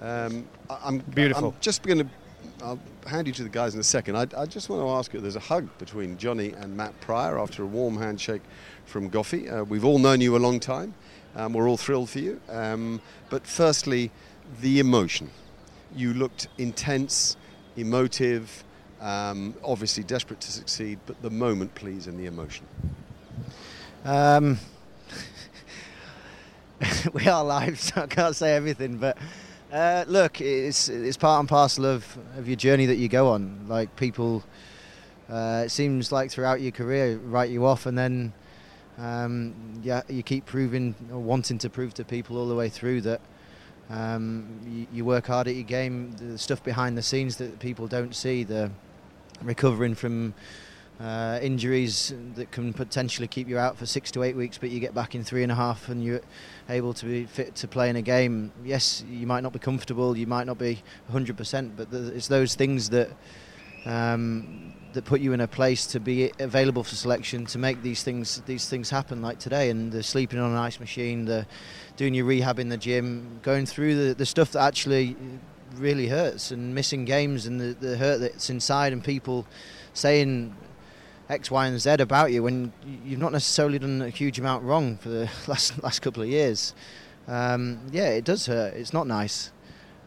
Um, 0.00 0.48
I'm 0.68 0.98
Beautiful. 0.98 1.48
I'm 1.50 1.54
just 1.60 1.82
going 1.82 1.98
to. 1.98 2.06
I'll 2.62 2.78
hand 3.06 3.26
you 3.26 3.32
to 3.34 3.42
the 3.42 3.48
guys 3.48 3.74
in 3.74 3.80
a 3.80 3.84
second. 3.84 4.16
I, 4.16 4.26
I 4.36 4.46
just 4.46 4.68
want 4.68 4.82
to 4.82 4.88
ask 4.90 5.12
you. 5.12 5.20
There's 5.20 5.36
a 5.36 5.40
hug 5.40 5.68
between 5.78 6.16
Johnny 6.16 6.52
and 6.52 6.76
Matt 6.76 6.98
Prior 7.00 7.38
after 7.38 7.62
a 7.62 7.66
warm 7.66 7.96
handshake 7.96 8.42
from 8.86 9.10
Goffey. 9.10 9.52
Uh, 9.52 9.64
we've 9.64 9.84
all 9.84 9.98
known 9.98 10.20
you 10.20 10.36
a 10.36 10.38
long 10.38 10.60
time. 10.60 10.94
Um, 11.34 11.52
we're 11.52 11.68
all 11.68 11.76
thrilled 11.76 12.10
for 12.10 12.18
you. 12.18 12.40
Um, 12.48 13.00
but 13.30 13.46
firstly, 13.46 14.10
the 14.60 14.78
emotion. 14.78 15.30
You 15.94 16.14
looked 16.14 16.48
intense, 16.58 17.36
emotive, 17.76 18.64
um, 19.00 19.54
obviously 19.64 20.04
desperate 20.04 20.40
to 20.40 20.52
succeed. 20.52 20.98
But 21.06 21.20
the 21.22 21.30
moment, 21.30 21.74
please, 21.74 22.06
and 22.06 22.18
the 22.18 22.26
emotion. 22.26 22.66
Um, 24.04 24.58
we 27.12 27.26
are 27.26 27.44
live, 27.44 27.80
so 27.80 28.02
I 28.02 28.06
can't 28.06 28.36
say 28.36 28.54
everything. 28.54 28.98
But 28.98 29.18
uh, 29.72 30.04
look, 30.06 30.40
it's 30.40 30.88
it's 30.88 31.16
part 31.16 31.40
and 31.40 31.48
parcel 31.48 31.86
of, 31.86 32.06
of 32.36 32.46
your 32.46 32.56
journey 32.56 32.86
that 32.86 32.96
you 32.96 33.08
go 33.08 33.28
on. 33.28 33.64
Like 33.68 33.96
people, 33.96 34.44
uh, 35.30 35.62
it 35.66 35.70
seems 35.70 36.12
like 36.12 36.30
throughout 36.30 36.60
your 36.60 36.72
career, 36.72 37.16
write 37.16 37.50
you 37.50 37.64
off, 37.64 37.86
and 37.86 37.96
then 37.96 38.34
um, 38.98 39.80
yeah, 39.82 40.02
you 40.08 40.22
keep 40.22 40.44
proving 40.44 40.94
or 41.10 41.20
wanting 41.20 41.58
to 41.58 41.70
prove 41.70 41.94
to 41.94 42.04
people 42.04 42.36
all 42.36 42.48
the 42.48 42.54
way 42.54 42.68
through 42.68 43.00
that. 43.02 43.20
Um, 43.88 44.60
you, 44.66 44.86
you 44.92 45.04
work 45.04 45.26
hard 45.26 45.48
at 45.48 45.54
your 45.54 45.64
game. 45.64 46.12
The 46.16 46.36
stuff 46.38 46.62
behind 46.62 46.96
the 46.96 47.02
scenes 47.02 47.36
that 47.36 47.58
people 47.58 47.86
don't 47.86 48.14
see, 48.14 48.44
the 48.44 48.70
recovering 49.42 49.94
from 49.94 50.34
uh, 51.02 51.40
injuries 51.42 52.14
that 52.36 52.52
can 52.52 52.72
potentially 52.72 53.26
keep 53.26 53.48
you 53.48 53.58
out 53.58 53.76
for 53.76 53.86
six 53.86 54.10
to 54.12 54.22
eight 54.22 54.36
weeks, 54.36 54.56
but 54.56 54.70
you 54.70 54.78
get 54.78 54.94
back 54.94 55.16
in 55.16 55.24
three 55.24 55.42
and 55.42 55.50
a 55.50 55.54
half 55.54 55.88
and 55.88 56.04
you're 56.04 56.20
able 56.68 56.94
to 56.94 57.06
be 57.06 57.24
fit 57.24 57.56
to 57.56 57.66
play 57.66 57.90
in 57.90 57.96
a 57.96 58.02
game. 58.02 58.52
Yes, 58.64 59.04
you 59.10 59.26
might 59.26 59.42
not 59.42 59.52
be 59.52 59.58
comfortable, 59.58 60.16
you 60.16 60.28
might 60.28 60.46
not 60.46 60.58
be 60.58 60.80
100%, 61.12 61.72
but 61.76 61.88
it's 61.92 62.28
those 62.28 62.54
things 62.54 62.90
that 62.90 63.10
um, 63.84 64.74
that 64.92 65.04
put 65.04 65.20
you 65.20 65.32
in 65.32 65.40
a 65.40 65.48
place 65.48 65.86
to 65.86 65.98
be 65.98 66.30
available 66.38 66.84
for 66.84 66.94
selection 66.94 67.46
to 67.46 67.58
make 67.58 67.82
these 67.82 68.04
things 68.04 68.40
these 68.46 68.68
things 68.68 68.90
happen 68.90 69.22
like 69.22 69.40
today 69.40 69.70
and 69.70 69.90
the 69.90 70.02
sleeping 70.02 70.38
on 70.38 70.52
an 70.52 70.56
ice 70.56 70.78
machine 70.78 71.24
the 71.24 71.44
doing 71.96 72.14
your 72.14 72.26
rehab 72.26 72.60
in 72.60 72.68
the 72.68 72.76
gym 72.76 73.40
going 73.42 73.66
through 73.66 74.08
the, 74.08 74.14
the 74.14 74.26
stuff 74.26 74.52
that 74.52 74.60
actually 74.60 75.16
really 75.76 76.06
hurts 76.06 76.52
and 76.52 76.74
missing 76.74 77.04
games 77.04 77.46
and 77.46 77.58
the, 77.58 77.74
the 77.80 77.96
hurt 77.96 78.20
that's 78.20 78.50
inside 78.50 78.92
and 78.92 79.02
people 79.02 79.46
saying 79.94 80.54
X, 81.32 81.50
Y, 81.50 81.66
and 81.66 81.80
Z 81.80 81.90
about 81.92 82.30
you 82.30 82.42
when 82.42 82.72
you've 83.04 83.18
not 83.18 83.32
necessarily 83.32 83.78
done 83.78 84.02
a 84.02 84.10
huge 84.10 84.38
amount 84.38 84.64
wrong 84.64 84.98
for 84.98 85.08
the 85.08 85.30
last 85.46 85.82
last 85.82 86.00
couple 86.02 86.22
of 86.22 86.28
years. 86.28 86.74
Um, 87.26 87.80
yeah, 87.90 88.08
it 88.08 88.24
does 88.24 88.46
hurt. 88.46 88.74
It's 88.74 88.92
not 88.92 89.06
nice, 89.06 89.50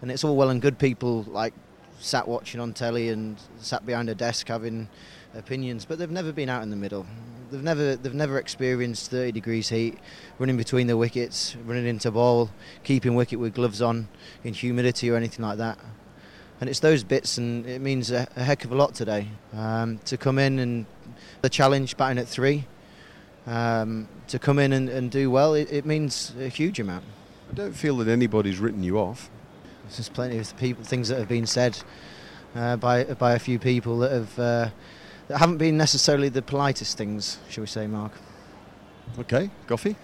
and 0.01 0.11
it's 0.11 0.23
all 0.23 0.35
well 0.35 0.49
and 0.49 0.61
good 0.61 0.77
people 0.77 1.23
like 1.23 1.53
sat 1.99 2.27
watching 2.27 2.61
on 2.61 2.73
telly 2.73 3.09
and 3.09 3.37
sat 3.57 3.85
behind 3.87 4.07
a 4.09 4.13
desk 4.13 4.49
having 4.49 4.87
opinions, 5.33 5.83
but 5.83 5.97
they've 5.97 6.11
never 6.11 6.31
been 6.31 6.47
out 6.47 6.61
in 6.61 6.69
the 6.69 6.75
middle. 6.75 7.07
They've 7.49 7.63
never 7.63 7.95
they've 7.95 8.13
never 8.13 8.37
experienced 8.37 9.09
30 9.09 9.31
degrees 9.31 9.69
heat, 9.69 9.97
running 10.37 10.57
between 10.57 10.85
the 10.85 10.95
wickets, 10.95 11.55
running 11.65 11.87
into 11.87 12.11
ball, 12.11 12.51
keeping 12.83 13.15
wicket 13.15 13.39
with 13.39 13.55
gloves 13.55 13.81
on, 13.81 14.09
in 14.43 14.53
humidity 14.53 15.09
or 15.09 15.15
anything 15.15 15.43
like 15.43 15.57
that. 15.57 15.79
and 16.61 16.69
it's 16.69 16.81
those 16.81 17.03
bits, 17.03 17.39
and 17.39 17.65
it 17.65 17.81
means 17.81 18.11
a, 18.11 18.27
a 18.35 18.43
heck 18.43 18.63
of 18.63 18.71
a 18.71 18.75
lot 18.75 18.93
today 18.93 19.27
um, 19.53 19.97
to 20.05 20.17
come 20.17 20.37
in 20.37 20.59
and 20.59 20.85
the 21.45 21.49
challenge 21.49 21.95
batting 21.95 22.17
at 22.17 22.27
three. 22.27 22.65
Um, 23.45 24.07
to 24.29 24.39
come 24.39 24.57
in 24.57 24.73
and, 24.73 24.89
and 24.89 25.11
do 25.11 25.29
well, 25.29 25.53
it, 25.53 25.71
it, 25.71 25.85
means 25.85 26.33
a 26.39 26.47
huge 26.47 26.79
amount. 26.79 27.05
I 27.51 27.53
don't 27.53 27.73
feel 27.75 27.97
that 27.97 28.07
anybody's 28.07 28.57
written 28.57 28.81
you 28.81 28.97
off. 28.97 29.29
There's 29.83 30.09
plenty 30.09 30.39
of 30.39 30.57
people, 30.57 30.83
things 30.83 31.09
that 31.09 31.19
have 31.19 31.27
been 31.27 31.45
said 31.45 31.77
uh, 32.55 32.77
by 32.77 33.03
by 33.03 33.33
a 33.33 33.39
few 33.39 33.59
people 33.59 33.99
that 33.99 34.11
have 34.11 34.39
uh, 34.39 34.69
that 35.27 35.37
haven't 35.37 35.57
been 35.57 35.77
necessarily 35.77 36.29
the 36.29 36.41
politest 36.41 36.97
things, 36.97 37.37
shall 37.47 37.61
we 37.61 37.67
say, 37.67 37.85
Mark? 37.85 38.13
Okay, 39.19 39.51
Goffey. 39.67 39.95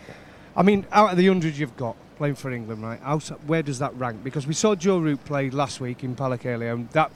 I 0.55 0.61
mean, 0.61 0.85
out 0.91 1.13
of 1.13 1.17
the 1.17 1.25
hundred 1.25 1.55
you've 1.57 1.75
got 1.75 1.95
playing 2.17 2.35
for 2.35 2.51
England, 2.51 2.83
right? 2.83 2.99
How, 3.01 3.17
where 3.47 3.63
does 3.63 3.79
that 3.79 3.95
rank? 3.95 4.23
Because 4.23 4.45
we 4.45 4.53
saw 4.53 4.75
Joe 4.75 4.99
Root 4.99 5.25
play 5.25 5.49
last 5.49 5.81
week 5.81 6.03
in 6.03 6.15
Pallekele, 6.15 6.71
and 6.71 6.87
that 6.91 7.11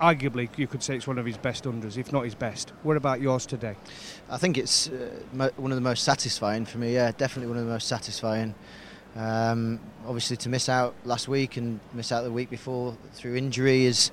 arguably 0.00 0.48
you 0.56 0.66
could 0.66 0.82
say 0.82 0.96
it's 0.96 1.06
one 1.06 1.18
of 1.18 1.26
his 1.26 1.36
best 1.36 1.64
unders, 1.64 1.96
if 1.96 2.12
not 2.12 2.24
his 2.24 2.34
best. 2.34 2.72
What 2.82 2.96
about 2.96 3.20
yours 3.20 3.46
today? 3.46 3.76
I 4.30 4.36
think 4.36 4.58
it's 4.58 4.88
uh, 4.88 5.10
mo- 5.32 5.50
one 5.56 5.72
of 5.72 5.76
the 5.76 5.82
most 5.82 6.04
satisfying 6.04 6.64
for 6.64 6.78
me. 6.78 6.94
Yeah, 6.94 7.12
definitely 7.16 7.48
one 7.48 7.58
of 7.58 7.64
the 7.64 7.72
most 7.72 7.88
satisfying. 7.88 8.54
Um, 9.16 9.80
obviously, 10.06 10.36
to 10.38 10.48
miss 10.48 10.68
out 10.68 10.94
last 11.04 11.26
week 11.28 11.56
and 11.56 11.80
miss 11.94 12.12
out 12.12 12.22
the 12.22 12.32
week 12.32 12.50
before 12.50 12.96
through 13.14 13.36
injury 13.36 13.86
is 13.86 14.10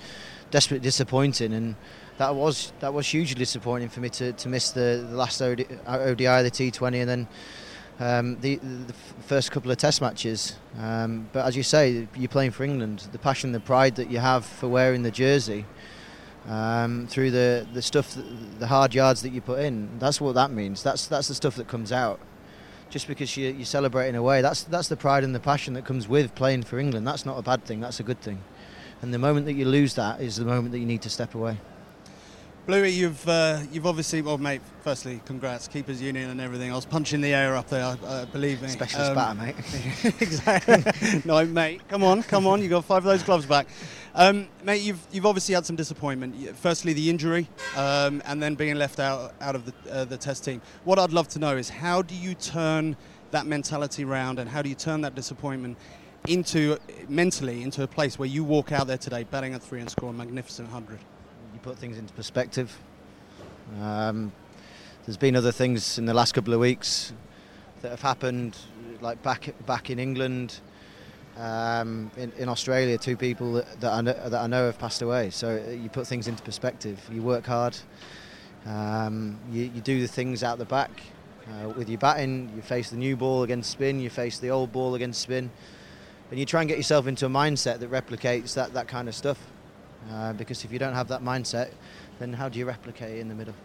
desperately 0.50 0.84
disappointing, 0.84 1.54
and 1.54 1.76
that 2.18 2.36
was 2.36 2.72
that 2.80 2.94
was 2.94 3.08
hugely 3.08 3.36
disappointing 3.36 3.90
for 3.90 4.00
me 4.00 4.10
to, 4.10 4.32
to 4.32 4.48
miss 4.50 4.72
the, 4.72 5.06
the 5.10 5.16
last 5.16 5.42
ODI, 5.42 5.64
the 5.64 6.52
T20, 6.52 7.02
and 7.02 7.10
then 7.10 7.28
um, 8.00 8.40
the, 8.42 8.56
the 8.56 8.94
first 9.28 9.52
couple 9.52 9.72
of 9.72 9.78
Test 9.78 10.02
matches. 10.02 10.56
Um, 10.80 11.30
but 11.32 11.46
as 11.46 11.56
you 11.56 11.64
say, 11.64 12.08
you're 12.16 12.28
playing 12.30 12.52
for 12.52 12.64
England. 12.64 13.08
The 13.12 13.20
passion, 13.20 13.52
the 13.52 13.60
pride 13.60 13.96
that 13.96 14.10
you 14.10 14.20
have 14.20 14.46
for 14.46 14.68
wearing 14.68 15.04
the 15.04 15.12
jersey, 15.12 15.66
um, 16.48 17.08
through 17.08 17.32
the, 17.32 17.68
the 17.74 17.82
stuff, 17.82 18.18
the 18.60 18.68
hard 18.68 18.94
yards 18.94 19.22
that 19.22 19.30
you 19.30 19.42
put 19.42 19.60
in. 19.60 20.00
That's 20.00 20.20
what 20.20 20.36
that 20.36 20.52
means. 20.52 20.84
That's 20.84 21.08
that's 21.08 21.28
the 21.28 21.36
stuff 21.36 21.56
that 21.56 21.68
comes 21.68 21.92
out. 21.92 22.20
Just 22.90 23.08
because 23.08 23.36
you, 23.38 23.50
you're 23.50 23.66
celebrating 23.66 24.16
away, 24.16 24.42
that's 24.42 24.64
that's 24.64 24.88
the 24.88 24.98
pride 24.98 25.24
and 25.24 25.34
the 25.34 25.40
passion 25.40 25.74
that 25.76 25.86
comes 25.86 26.08
with 26.08 26.36
playing 26.36 26.64
for 26.64 26.80
England. 26.80 27.08
That's 27.08 27.26
not 27.26 27.38
a 27.38 27.42
bad 27.42 27.64
thing. 27.66 27.80
That's 27.80 28.00
a 28.00 28.04
good 28.04 28.22
thing. 28.22 28.44
And 29.02 29.14
the 29.14 29.20
moment 29.20 29.46
that 29.48 29.54
you 29.54 29.66
lose 29.66 29.96
that 29.96 30.22
is 30.22 30.38
the 30.38 30.46
moment 30.46 30.72
that 30.72 30.80
you 30.80 30.86
need 30.86 31.02
to 31.02 31.10
step 31.10 31.36
away. 31.36 31.58
Bluey, 32.66 32.92
you've 32.92 33.28
uh, 33.28 33.60
you've 33.74 33.86
obviously 33.86 34.22
well, 34.22 34.38
mate. 34.38 34.62
Firstly, 34.86 35.20
congrats, 35.26 35.68
keepers 35.68 36.02
union 36.02 36.30
and 36.30 36.40
everything. 36.40 36.72
I 36.72 36.76
was 36.76 36.86
punching 36.86 37.20
the 37.20 37.34
air 37.34 37.58
up 37.58 37.68
there, 37.68 37.98
uh, 38.06 38.24
believe 38.28 38.62
me. 38.62 38.70
Specialist 38.70 39.10
um, 39.10 39.16
batter, 39.16 39.36
mate. 39.38 39.56
exactly. 40.22 41.22
no, 41.26 41.46
mate. 41.46 41.82
Come 41.90 42.04
on, 42.04 42.24
come 42.24 42.48
on. 42.48 42.62
You 42.62 42.70
got 42.70 42.86
five 42.86 43.00
of 43.00 43.04
those 43.04 43.22
gloves 43.22 43.46
back, 43.46 43.68
um, 44.16 44.48
mate. 44.64 44.82
You've 44.82 45.06
you've 45.12 45.26
obviously 45.26 45.56
had 45.56 45.66
some 45.66 45.76
disappointment. 45.76 46.56
Firstly, 46.56 46.94
the 46.94 47.10
injury, 47.10 47.50
um, 47.76 48.24
and 48.26 48.42
then 48.42 48.56
being 48.56 48.76
left 48.76 49.02
out 49.02 49.34
out 49.42 49.56
of 49.56 49.66
the 49.66 49.74
uh, 49.94 50.06
the 50.06 50.18
test 50.18 50.46
team. 50.46 50.62
What 50.86 51.00
I'd 51.00 51.12
love 51.12 51.28
to 51.30 51.40
know 51.40 51.58
is 51.58 51.70
how 51.70 52.02
do 52.02 52.16
you 52.16 52.34
turn 52.34 52.96
that 53.32 53.46
mentality 53.46 54.06
around, 54.06 54.40
and 54.40 54.50
how 54.50 54.62
do 54.62 54.70
you 54.70 54.76
turn 54.76 55.02
that 55.02 55.16
disappointment 55.16 55.78
into 56.30 56.78
mentally 57.10 57.62
into 57.62 57.84
a 57.84 57.88
place 57.88 58.18
where 58.18 58.30
you 58.30 58.46
walk 58.46 58.72
out 58.72 58.88
there 58.88 58.98
today 58.98 59.26
batting 59.26 59.54
at 59.54 59.62
three 59.62 59.82
and 59.82 59.90
score 59.90 60.12
a 60.12 60.14
magnificent 60.14 60.70
hundred 60.70 61.00
put 61.64 61.78
things 61.78 61.98
into 61.98 62.14
perspective. 62.14 62.78
Um, 63.80 64.34
there's 65.06 65.18
been 65.18 65.36
other 65.36 65.54
things 65.54 65.98
in 65.98 66.06
the 66.06 66.14
last 66.14 66.34
couple 66.34 66.54
of 66.54 66.60
weeks 66.60 67.14
that 67.82 67.90
have 67.90 68.02
happened, 68.02 68.58
like 69.00 69.24
back 69.24 69.54
back 69.66 69.90
in 69.90 69.98
England, 69.98 70.60
um, 71.38 72.12
in, 72.18 72.34
in, 72.38 72.50
Australia, 72.50 72.98
two 72.98 73.16
people 73.16 73.54
that, 73.54 73.80
that, 73.80 73.94
I 73.94 74.02
know, 74.02 74.14
that 74.14 74.42
I 74.42 74.48
know 74.48 74.66
have 74.66 74.78
passed 74.78 75.02
away. 75.02 75.30
So 75.30 75.64
uh, 75.66 75.72
you 75.72 75.90
put 75.90 76.06
things 76.06 76.28
into 76.28 76.44
perspective. 76.44 77.00
You 77.10 77.22
work 77.22 77.46
hard. 77.46 77.78
Um, 78.66 79.40
you, 79.50 79.64
you, 79.64 79.82
do 79.82 80.02
the 80.02 80.08
things 80.08 80.44
out 80.44 80.58
the 80.58 80.66
back. 80.66 80.92
Uh, 81.48 81.70
with 81.70 81.90
your 81.90 81.98
batting, 81.98 82.52
you 82.56 82.62
face 82.62 82.90
the 82.90 82.98
new 82.98 83.16
ball 83.16 83.44
against 83.44 83.72
spin. 83.72 84.02
You 84.02 84.10
face 84.10 84.38
the 84.38 84.50
old 84.50 84.74
ball 84.74 84.96
against 84.96 85.22
spin, 85.22 85.50
and 86.30 86.40
you 86.40 86.46
try 86.46 86.62
and 86.62 86.68
get 86.68 86.78
yourself 86.78 87.08
into 87.08 87.26
a 87.26 87.30
mindset 87.30 87.80
that 87.80 87.90
replicates 87.90 88.54
that, 88.54 88.74
that 88.74 88.90
kind 88.90 89.08
of 89.08 89.16
stuff. 89.16 89.40
Uh, 90.12 90.34
because 90.34 90.64
if 90.66 90.72
you 90.72 90.80
don't 90.80 90.94
have 90.94 91.08
that 91.08 91.22
mindset, 91.22 91.72
then 92.20 92.34
how 92.34 92.50
do 92.50 92.60
you 92.60 92.66
replicate 92.66 93.18
it 93.18 93.20
in 93.20 93.28
the 93.28 93.36
middle? 93.36 93.56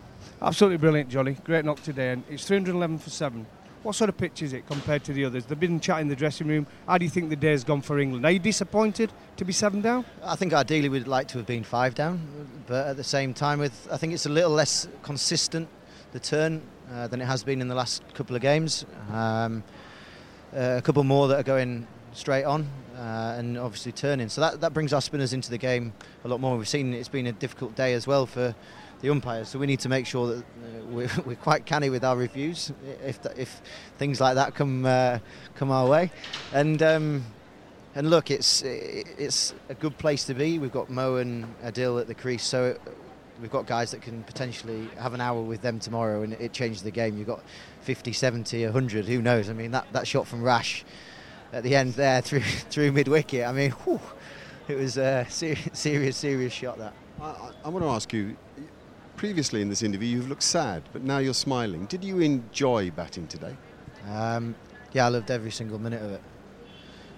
Absolutely 0.40 0.79
brilliant, 0.79 1.11
Johnny. 1.11 1.37
Great 1.44 1.64
knock 1.64 1.83
today, 1.83 2.12
and 2.12 2.24
it's 2.29 2.46
311 2.46 2.98
for 2.98 3.11
seven. 3.11 3.46
What 3.83 3.94
sort 3.94 4.09
of 4.11 4.16
pitch 4.16 4.42
is 4.42 4.53
it 4.53 4.66
compared 4.66 5.05
to 5.05 5.12
the 5.12 5.24
others? 5.24 5.46
They've 5.46 5.59
been 5.59 5.79
chatting 5.79 6.03
in 6.03 6.09
the 6.09 6.16
dressing 6.16 6.48
room. 6.48 6.66
How 6.87 6.98
do 6.98 7.05
you 7.05 7.11
think 7.11 7.31
the 7.31 7.37
day's 7.37 7.62
gone 7.62 7.81
for 7.81 7.98
England? 7.98 8.24
Are 8.27 8.31
you 8.31 8.40
disappointed 8.40 9.12
to 9.37 9.44
be 9.44 9.53
seven 9.53 9.81
down? 9.81 10.05
I 10.22 10.35
think 10.35 10.53
ideally 10.53 10.88
we'd 10.88 11.07
like 11.07 11.29
to 11.29 11.38
have 11.38 11.46
been 11.46 11.62
five 11.62 11.94
down, 11.94 12.20
but 12.66 12.88
at 12.88 12.96
the 12.96 13.05
same 13.05 13.35
time, 13.35 13.61
with 13.61 13.88
I 13.90 13.96
think 13.96 14.12
it's 14.12 14.27
a 14.27 14.31
little 14.31 14.51
less 14.51 14.88
consistent 15.03 15.68
the 16.12 16.20
turn 16.20 16.62
uh, 16.92 17.07
than 17.07 17.20
it 17.20 17.27
has 17.27 17.44
been 17.44 17.61
in 17.61 17.68
the 17.68 17.74
last 17.74 18.03
couple 18.14 18.35
of 18.35 18.42
games. 18.42 18.85
Um, 19.12 19.62
uh, 20.55 20.77
a 20.79 20.83
couple 20.83 21.05
more 21.05 21.29
that 21.29 21.38
are 21.38 21.44
going 21.44 21.87
straight 22.18 22.44
on 22.44 22.68
uh, 22.96 23.37
and 23.38 23.57
obviously 23.57 23.92
turning. 23.92 24.28
So 24.28 24.40
that, 24.40 24.61
that 24.61 24.74
brings 24.74 24.92
our 24.92 25.00
spinners 25.00 25.33
into 25.33 25.50
the 25.50 25.59
game 25.59 25.92
a 26.24 26.28
lot 26.28 26.40
more. 26.40 26.59
We've 26.59 26.68
seen 26.68 26.92
it's 26.92 27.09
been 27.09 27.28
a 27.28 27.33
difficult 27.33 27.76
day 27.76 27.94
as 27.94 28.07
well 28.07 28.26
for 28.26 28.54
the 29.00 29.11
umpires, 29.11 29.48
so 29.48 29.61
we 29.61 29.66
need 29.66 29.78
to 29.81 29.88
make 29.88 30.07
sure 30.07 30.26
that 30.26 30.38
uh, 30.38 30.85
we're, 30.90 31.11
we're, 31.24 31.37
quite 31.37 31.64
canny 31.64 31.88
with 31.88 32.04
our 32.04 32.16
reviews 32.16 32.72
if 33.04 33.24
if 33.37 33.62
things 33.96 34.20
like 34.20 34.35
that 34.35 34.57
come 34.57 34.85
uh, 34.85 35.20
come 35.54 35.70
our 35.70 35.87
way. 35.87 36.11
And 36.52 36.83
um, 36.83 37.24
and 37.94 38.11
look, 38.11 38.33
it's 38.33 38.62
it's 38.62 39.54
a 39.68 39.74
good 39.74 39.96
place 39.98 40.24
to 40.24 40.35
be. 40.35 40.59
We've 40.59 40.72
got 40.72 40.90
Mo 40.90 41.16
and 41.16 41.46
Adil 41.62 42.00
at 42.00 42.09
the 42.09 42.14
crease, 42.14 42.44
so. 42.44 42.76
We've 43.40 43.52
got 43.52 43.68
guys 43.68 43.92
that 43.92 44.02
can 44.02 44.24
potentially 44.24 44.88
have 44.98 45.14
an 45.14 45.20
hour 45.20 45.40
with 45.40 45.62
them 45.62 45.78
tomorrow 45.78 46.22
and 46.22 46.33
it 46.33 46.52
changes 46.52 46.83
the 46.83 46.90
game. 46.90 47.16
You've 47.16 47.28
got 47.28 47.40
50, 47.83 48.12
70, 48.12 48.64
100, 48.64 49.04
who 49.04 49.22
knows? 49.22 49.48
I 49.48 49.52
mean, 49.52 49.70
that, 49.70 49.87
that 49.92 50.09
shot 50.09 50.26
from 50.26 50.42
Rash 50.42 50.85
at 51.52 51.62
the 51.62 51.74
end 51.74 51.94
there 51.94 52.20
through 52.20 52.40
through 52.70 52.92
mid 52.92 53.08
wicket. 53.08 53.46
I 53.46 53.52
mean, 53.52 53.70
whew, 53.70 54.00
it 54.68 54.76
was 54.76 54.96
a 54.96 55.26
serious, 55.28 55.68
serious, 55.72 56.16
serious 56.16 56.52
shot. 56.52 56.78
That. 56.78 56.94
I, 57.20 57.50
I 57.64 57.68
want 57.68 57.84
to 57.84 57.90
ask 57.90 58.12
you. 58.12 58.37
Previously 59.16 59.62
in 59.62 59.68
this 59.68 59.82
interview, 59.82 60.08
you've 60.08 60.28
looked 60.28 60.44
sad, 60.44 60.84
but 60.92 61.02
now 61.02 61.18
you're 61.18 61.34
smiling. 61.34 61.87
Did 61.87 62.04
you 62.04 62.20
enjoy 62.20 62.92
batting 62.92 63.26
today? 63.26 63.56
Um, 64.08 64.54
yeah, 64.92 65.06
I 65.06 65.08
loved 65.08 65.32
every 65.32 65.50
single 65.50 65.80
minute 65.80 66.00
of 66.00 66.12
it 66.12 66.20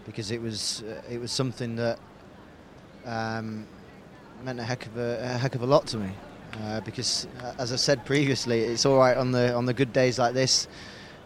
because 0.06 0.30
it 0.30 0.40
was 0.40 0.82
uh, 0.82 1.02
it 1.10 1.20
was 1.20 1.30
something 1.30 1.76
that 1.76 1.98
um, 3.04 3.66
meant 4.42 4.58
a 4.58 4.62
heck 4.62 4.86
of 4.86 4.96
a, 4.96 5.18
a, 5.20 5.26
heck 5.26 5.54
of 5.54 5.62
a 5.62 5.66
lot 5.66 5.86
to 5.88 5.98
me. 5.98 6.10
Uh, 6.62 6.80
because, 6.80 7.28
uh, 7.42 7.52
as 7.58 7.72
I 7.72 7.76
said 7.76 8.04
previously, 8.04 8.60
it's 8.60 8.84
all 8.84 8.98
right 8.98 9.16
on 9.16 9.30
the 9.30 9.54
on 9.54 9.66
the 9.66 9.74
good 9.74 9.92
days 9.92 10.18
like 10.18 10.34
this 10.34 10.68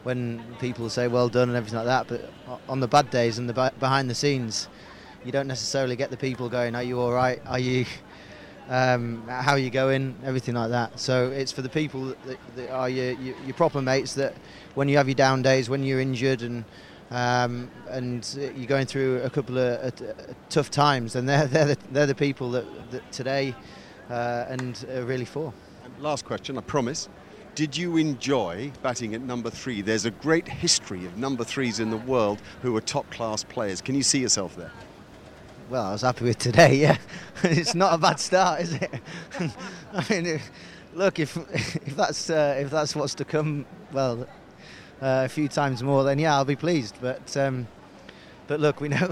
when 0.05 0.43
people 0.61 0.88
say 0.88 1.09
well 1.09 1.29
done 1.29 1.49
and 1.49 1.57
everything 1.57 1.79
like 1.79 1.87
that. 1.87 2.07
But 2.07 2.61
on 2.69 2.81
the 2.81 2.87
bad 2.88 3.11
days 3.11 3.38
and 3.38 3.49
the 3.49 3.73
behind 3.81 4.09
the 4.09 4.14
scenes, 4.14 4.69
you 5.25 5.33
don't 5.33 5.49
necessarily 5.49 5.97
get 5.97 6.11
the 6.11 6.17
people 6.17 6.49
going, 6.49 6.75
"Are 6.77 6.83
you 6.83 7.01
all 7.01 7.12
right? 7.12 7.43
Are 7.47 7.59
you? 7.59 7.85
Um, 8.67 9.25
how 9.29 9.53
are 9.53 9.59
you 9.59 9.71
going? 9.71 10.17
Everything 10.25 10.55
like 10.55 10.71
that." 10.71 10.99
So 11.01 11.31
it's 11.31 11.53
for 11.53 11.62
the 11.62 11.69
people 11.69 12.07
that, 12.07 12.38
that 12.57 12.71
are 12.71 12.88
your, 12.88 13.12
your, 13.12 13.35
your, 13.45 13.55
proper 13.55 13.83
mates 13.83 14.14
that 14.14 14.35
when 14.75 14.88
you 14.88 14.97
have 14.97 15.09
your 15.09 15.14
down 15.14 15.43
days, 15.43 15.69
when 15.69 15.83
you're 15.83 16.01
injured 16.01 16.43
and 16.43 16.64
um, 17.11 17.71
and 17.90 18.27
you're 18.57 18.67
going 18.67 18.87
through 18.87 19.23
a 19.23 19.31
couple 19.31 19.59
of 19.59 20.01
uh, 20.01 20.12
tough 20.49 20.71
times, 20.71 21.17
and 21.17 21.29
they're 21.29 21.47
they're 21.47 21.67
the, 21.67 21.79
they're 21.93 22.07
the 22.07 22.14
people 22.14 22.51
that, 22.53 22.90
that 22.90 23.12
today 23.12 23.55
uh, 24.11 24.47
and 24.49 24.85
are 24.95 25.05
really 25.05 25.25
for. 25.25 25.53
last 25.99 26.25
question, 26.25 26.59
I 26.59 26.62
promise. 26.62 27.09
Did 27.55 27.77
you 27.77 27.99
enjoy 27.99 28.73
batting 28.83 29.14
at 29.14 29.21
number 29.21 29.49
three? 29.49 29.81
There's 29.81 30.07
a 30.07 30.11
great 30.11 30.49
history 30.49 31.07
of 31.07 31.17
number 31.19 31.45
threes 31.45 31.79
in 31.79 31.88
the 31.88 31.97
world 31.97 32.43
who 32.62 32.77
are 32.77 32.81
top 32.81 33.09
class 33.12 33.45
players. 33.45 33.81
Can 33.81 33.95
you 33.95 34.03
see 34.03 34.19
yourself 34.19 34.57
there? 34.57 34.73
Well, 35.71 35.85
I 35.85 35.93
was 35.93 36.03
happy 36.03 36.25
with 36.25 36.38
today, 36.38 36.75
yeah. 36.81 36.99
it's 37.45 37.77
not 37.77 37.95
a 37.95 37.99
bad 37.99 38.19
start, 38.19 38.62
is 38.62 38.73
it? 38.73 38.90
I 39.93 40.05
mean, 40.11 40.27
if, 40.27 40.51
look, 40.95 41.21
if 41.21 41.37
if 41.87 41.95
that's 41.95 42.29
uh, 42.29 42.57
if 42.59 42.71
that's 42.71 42.97
what's 42.97 43.14
to 43.14 43.25
come, 43.25 43.67
well, 43.93 44.27
uh, 45.01 45.23
a 45.25 45.29
few 45.29 45.47
times 45.47 45.81
more, 45.81 46.03
then 46.03 46.19
yeah, 46.19 46.35
I'll 46.35 46.45
be 46.45 46.57
pleased. 46.57 46.97
But 47.01 47.37
um, 47.37 47.69
but 48.49 48.59
look, 48.59 48.81
we 48.81 48.88
know 48.88 49.09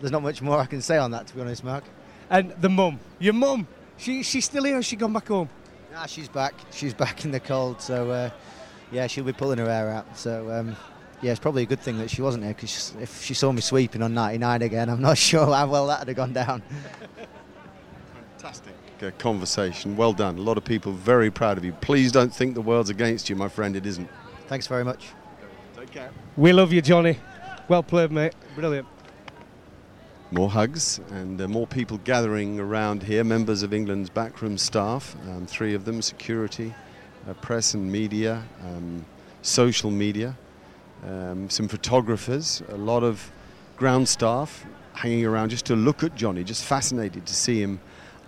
there's 0.00 0.12
not 0.12 0.22
much 0.22 0.42
more 0.42 0.58
I 0.58 0.66
can 0.66 0.82
say 0.82 0.98
on 0.98 1.12
that, 1.12 1.26
to 1.28 1.34
be 1.34 1.40
honest, 1.40 1.64
Mark. 1.64 1.84
And 2.28 2.50
the 2.60 2.68
mum, 2.68 3.00
your 3.18 3.32
mum, 3.32 3.66
she 3.96 4.22
she's 4.22 4.44
still 4.44 4.64
here. 4.64 4.82
She 4.82 4.96
gone 4.96 5.14
back 5.14 5.28
home. 5.28 5.48
Nah, 5.98 6.06
she's 6.06 6.28
back. 6.28 6.54
She's 6.70 6.94
back 7.04 7.24
in 7.24 7.32
the 7.32 7.40
cold. 7.40 7.80
So, 7.80 8.10
uh, 8.12 8.30
yeah, 8.92 9.08
she'll 9.08 9.24
be 9.24 9.32
pulling 9.32 9.58
her 9.58 9.66
hair 9.66 9.90
out. 9.90 10.16
So, 10.16 10.48
um, 10.48 10.76
yeah, 11.22 11.32
it's 11.32 11.40
probably 11.40 11.64
a 11.64 11.66
good 11.66 11.80
thing 11.80 11.98
that 11.98 12.08
she 12.08 12.22
wasn't 12.22 12.44
here 12.44 12.54
because 12.54 12.94
if 13.00 13.24
she 13.24 13.34
saw 13.34 13.50
me 13.50 13.60
sweeping 13.60 14.00
on 14.02 14.14
99 14.14 14.62
again, 14.62 14.90
I'm 14.90 15.02
not 15.08 15.18
sure 15.18 15.46
how 15.46 15.66
well 15.66 15.88
that 15.88 15.98
would 15.98 16.08
have 16.08 16.16
gone 16.16 16.32
down. 16.32 16.62
Fantastic 18.38 18.74
uh, 19.02 19.10
conversation. 19.18 19.96
Well 19.96 20.12
done. 20.12 20.38
A 20.38 20.40
lot 20.40 20.56
of 20.56 20.64
people 20.64 20.92
very 20.92 21.32
proud 21.32 21.58
of 21.58 21.64
you. 21.64 21.72
Please 21.72 22.12
don't 22.12 22.32
think 22.32 22.54
the 22.54 22.60
world's 22.60 22.90
against 22.90 23.28
you, 23.28 23.34
my 23.34 23.48
friend. 23.48 23.74
It 23.74 23.84
isn't. 23.84 24.08
Thanks 24.46 24.68
very 24.68 24.84
much. 24.84 25.08
Take 25.76 25.90
care. 25.90 26.12
We 26.36 26.52
love 26.52 26.72
you, 26.72 26.80
Johnny. 26.80 27.18
Well 27.66 27.82
played, 27.82 28.12
mate. 28.12 28.34
Brilliant. 28.54 28.86
More 30.30 30.50
hugs 30.50 31.00
and 31.10 31.40
uh, 31.40 31.48
more 31.48 31.66
people 31.66 31.98
gathering 31.98 32.60
around 32.60 33.02
here, 33.02 33.24
members 33.24 33.62
of 33.62 33.72
England's 33.72 34.10
backroom 34.10 34.58
staff, 34.58 35.16
um, 35.28 35.46
three 35.46 35.74
of 35.74 35.84
them, 35.84 36.02
security, 36.02 36.74
uh, 37.28 37.32
press 37.34 37.74
and 37.74 37.90
media, 37.90 38.42
um, 38.64 39.04
social 39.42 39.90
media, 39.90 40.36
um, 41.06 41.48
some 41.48 41.66
photographers, 41.66 42.62
a 42.68 42.76
lot 42.76 43.02
of 43.02 43.30
ground 43.76 44.08
staff 44.08 44.66
hanging 44.92 45.24
around 45.24 45.48
just 45.48 45.64
to 45.64 45.76
look 45.76 46.02
at 46.02 46.14
Johnny, 46.14 46.44
just 46.44 46.64
fascinated 46.64 47.24
to 47.24 47.34
see 47.34 47.62
him 47.62 47.80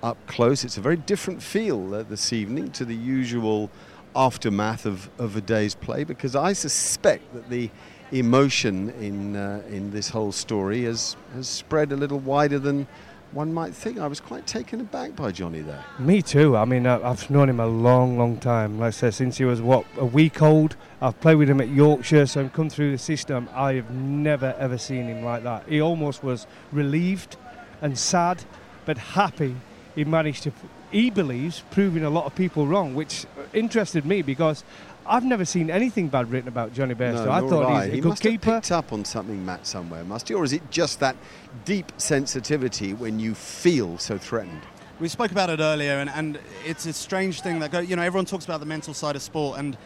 up 0.03 0.17
close. 0.27 0.65
It's 0.65 0.79
a 0.79 0.81
very 0.81 0.97
different 0.97 1.43
feel 1.43 1.95
uh, 1.95 2.03
this 2.05 2.33
evening 2.33 2.71
to 2.73 2.85
the 2.85 2.95
usual 2.95 3.71
aftermath 4.17 4.87
of, 4.87 5.11
of 5.19 5.37
a 5.37 5.41
day's 5.41 5.75
play 5.75 6.05
because 6.05 6.35
I 6.35 6.53
suspect 6.53 7.33
that 7.35 7.51
the 7.51 7.71
emotion 8.13 8.91
in 9.01 9.37
uh, 9.37 9.63
in 9.69 9.91
this 9.91 10.09
whole 10.09 10.33
story 10.33 10.85
has 10.85 11.17
has 11.35 11.49
spread 11.49 11.93
a 11.93 11.97
little 11.97 12.19
wider 12.19 12.59
than 12.59 12.87
one 13.33 13.53
might 13.53 13.75
think. 13.75 13.99
I 13.99 14.07
was 14.07 14.21
quite 14.21 14.47
taken 14.47 14.81
aback 14.81 15.15
by 15.15 15.31
Johnny 15.31 15.61
there. 15.61 15.85
Me 15.99 16.21
too. 16.21 16.57
I 16.57 16.65
mean, 16.65 16.87
I've 16.87 17.31
known 17.31 17.49
him 17.49 17.61
a 17.61 17.67
long, 17.67 18.19
long 18.19 18.39
time. 18.39 18.79
Like 18.79 18.89
I 18.89 18.91
said, 18.91 19.15
since 19.15 19.39
he 19.39 19.45
was 19.45 19.63
what 19.63 19.85
a 19.97 20.05
week 20.05 20.43
old. 20.43 20.77
I've 21.01 21.21
played 21.21 21.37
with 21.37 21.49
him 21.49 21.61
at 21.61 21.69
Yorkshire, 21.69 22.27
so 22.27 22.41
I've 22.41 22.53
come 22.53 22.69
through 22.69 22.91
the 22.91 22.99
system. 22.99 23.49
I 23.55 23.75
have 23.75 23.91
never 23.91 24.55
ever 24.59 24.79
seen 24.79 25.07
him 25.07 25.25
like 25.25 25.45
that. 25.45 25.69
He 25.69 25.81
almost 25.81 26.25
was 26.25 26.47
relieved 26.73 27.37
and 27.81 27.97
sad, 27.97 28.45
but 28.85 28.99
happy. 28.99 29.57
He 29.95 30.05
managed 30.05 30.45
to, 30.45 30.53
he 30.91 31.11
believes, 31.11 31.63
proving 31.71 32.05
a 32.05 32.11
lot 32.11 32.27
of 32.27 32.35
people 32.35 32.67
wrong, 32.67 32.95
which 32.95 33.27
interested 33.53 34.05
me 34.05 34.23
because 34.23 34.65
I've 35.11 35.25
never 35.25 35.45
seen 35.45 35.71
anything 35.71 36.07
bad 36.07 36.31
written 36.31 36.47
about 36.47 36.73
Johnny 36.73 36.95
Bairstow. 36.95 37.25
No, 37.25 37.33
I 37.33 37.41
thought 37.41 37.67
I. 37.67 37.85
he's 37.85 37.93
a 37.93 37.95
he 37.97 38.01
good 38.01 38.09
must 38.11 38.23
keeper. 38.23 38.51
Have 38.53 38.63
picked 38.63 38.73
up 38.73 38.93
on 38.93 39.05
something, 39.05 39.45
Matt, 39.45 39.67
somewhere, 39.67 40.05
must 40.05 40.29
he? 40.29 40.35
Or 40.35 40.45
is 40.45 40.53
it 40.53 40.71
just 40.71 41.01
that 41.01 41.17
deep 41.65 41.91
sensitivity 41.97 42.95
when 42.95 43.19
you 43.19 43.35
feel 43.35 43.99
so 43.99 44.17
threatened? 44.17 44.63
We 45.01 45.09
spoke 45.09 45.33
about 45.33 45.51
it 45.51 45.59
earlier, 45.59 45.95
and, 45.95 46.09
and 46.11 46.39
it's 46.65 46.87
a 46.87 46.93
strange 46.93 47.41
thing 47.41 47.59
that 47.59 47.73
go, 47.73 47.81
you 47.81 47.97
know 47.97 48.03
everyone 48.03 48.27
talks 48.27 48.45
about 48.45 48.61
the 48.61 48.67
mental 48.67 48.95
side 48.95 49.17
of 49.17 49.23
sport, 49.23 49.59
and 49.59 49.77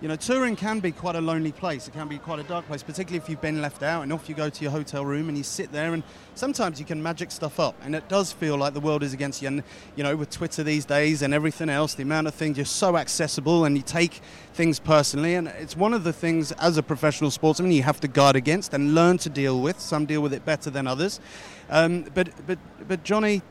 you 0.00 0.08
know, 0.08 0.16
touring 0.16 0.56
can 0.56 0.80
be 0.80 0.92
quite 0.92 1.14
a 1.14 1.20
lonely 1.20 1.52
place. 1.52 1.86
It 1.86 1.92
can 1.92 2.08
be 2.08 2.16
quite 2.16 2.38
a 2.38 2.42
dark 2.42 2.66
place, 2.66 2.82
particularly 2.82 3.18
if 3.22 3.28
you've 3.28 3.42
been 3.42 3.60
left 3.60 3.82
out 3.82 4.02
and 4.02 4.12
off 4.12 4.30
you 4.30 4.34
go 4.34 4.48
to 4.48 4.62
your 4.62 4.70
hotel 4.70 5.04
room 5.04 5.28
and 5.28 5.36
you 5.36 5.44
sit 5.44 5.72
there 5.72 5.92
and 5.92 6.02
sometimes 6.34 6.80
you 6.80 6.86
can 6.86 7.02
magic 7.02 7.30
stuff 7.30 7.60
up 7.60 7.74
and 7.82 7.94
it 7.94 8.08
does 8.08 8.32
feel 8.32 8.56
like 8.56 8.72
the 8.72 8.80
world 8.80 9.02
is 9.02 9.12
against 9.12 9.42
you. 9.42 9.48
And, 9.48 9.62
you 9.96 10.02
know, 10.02 10.16
with 10.16 10.30
Twitter 10.30 10.62
these 10.62 10.86
days 10.86 11.20
and 11.20 11.34
everything 11.34 11.68
else, 11.68 11.94
the 11.94 12.02
amount 12.02 12.28
of 12.28 12.34
things, 12.34 12.56
you're 12.56 12.64
so 12.64 12.96
accessible 12.96 13.66
and 13.66 13.76
you 13.76 13.82
take 13.82 14.20
things 14.54 14.78
personally. 14.78 15.34
And 15.34 15.48
it's 15.48 15.76
one 15.76 15.92
of 15.92 16.02
the 16.02 16.14
things 16.14 16.50
as 16.52 16.78
a 16.78 16.82
professional 16.82 17.30
sportsman 17.30 17.70
you 17.70 17.82
have 17.82 18.00
to 18.00 18.08
guard 18.08 18.36
against 18.36 18.72
and 18.72 18.94
learn 18.94 19.18
to 19.18 19.28
deal 19.28 19.60
with. 19.60 19.78
Some 19.80 20.06
deal 20.06 20.22
with 20.22 20.32
it 20.32 20.46
better 20.46 20.70
than 20.70 20.86
others. 20.86 21.20
Um, 21.68 22.06
but, 22.14 22.30
but, 22.46 22.58
but 22.88 23.04
Johnny, 23.04 23.42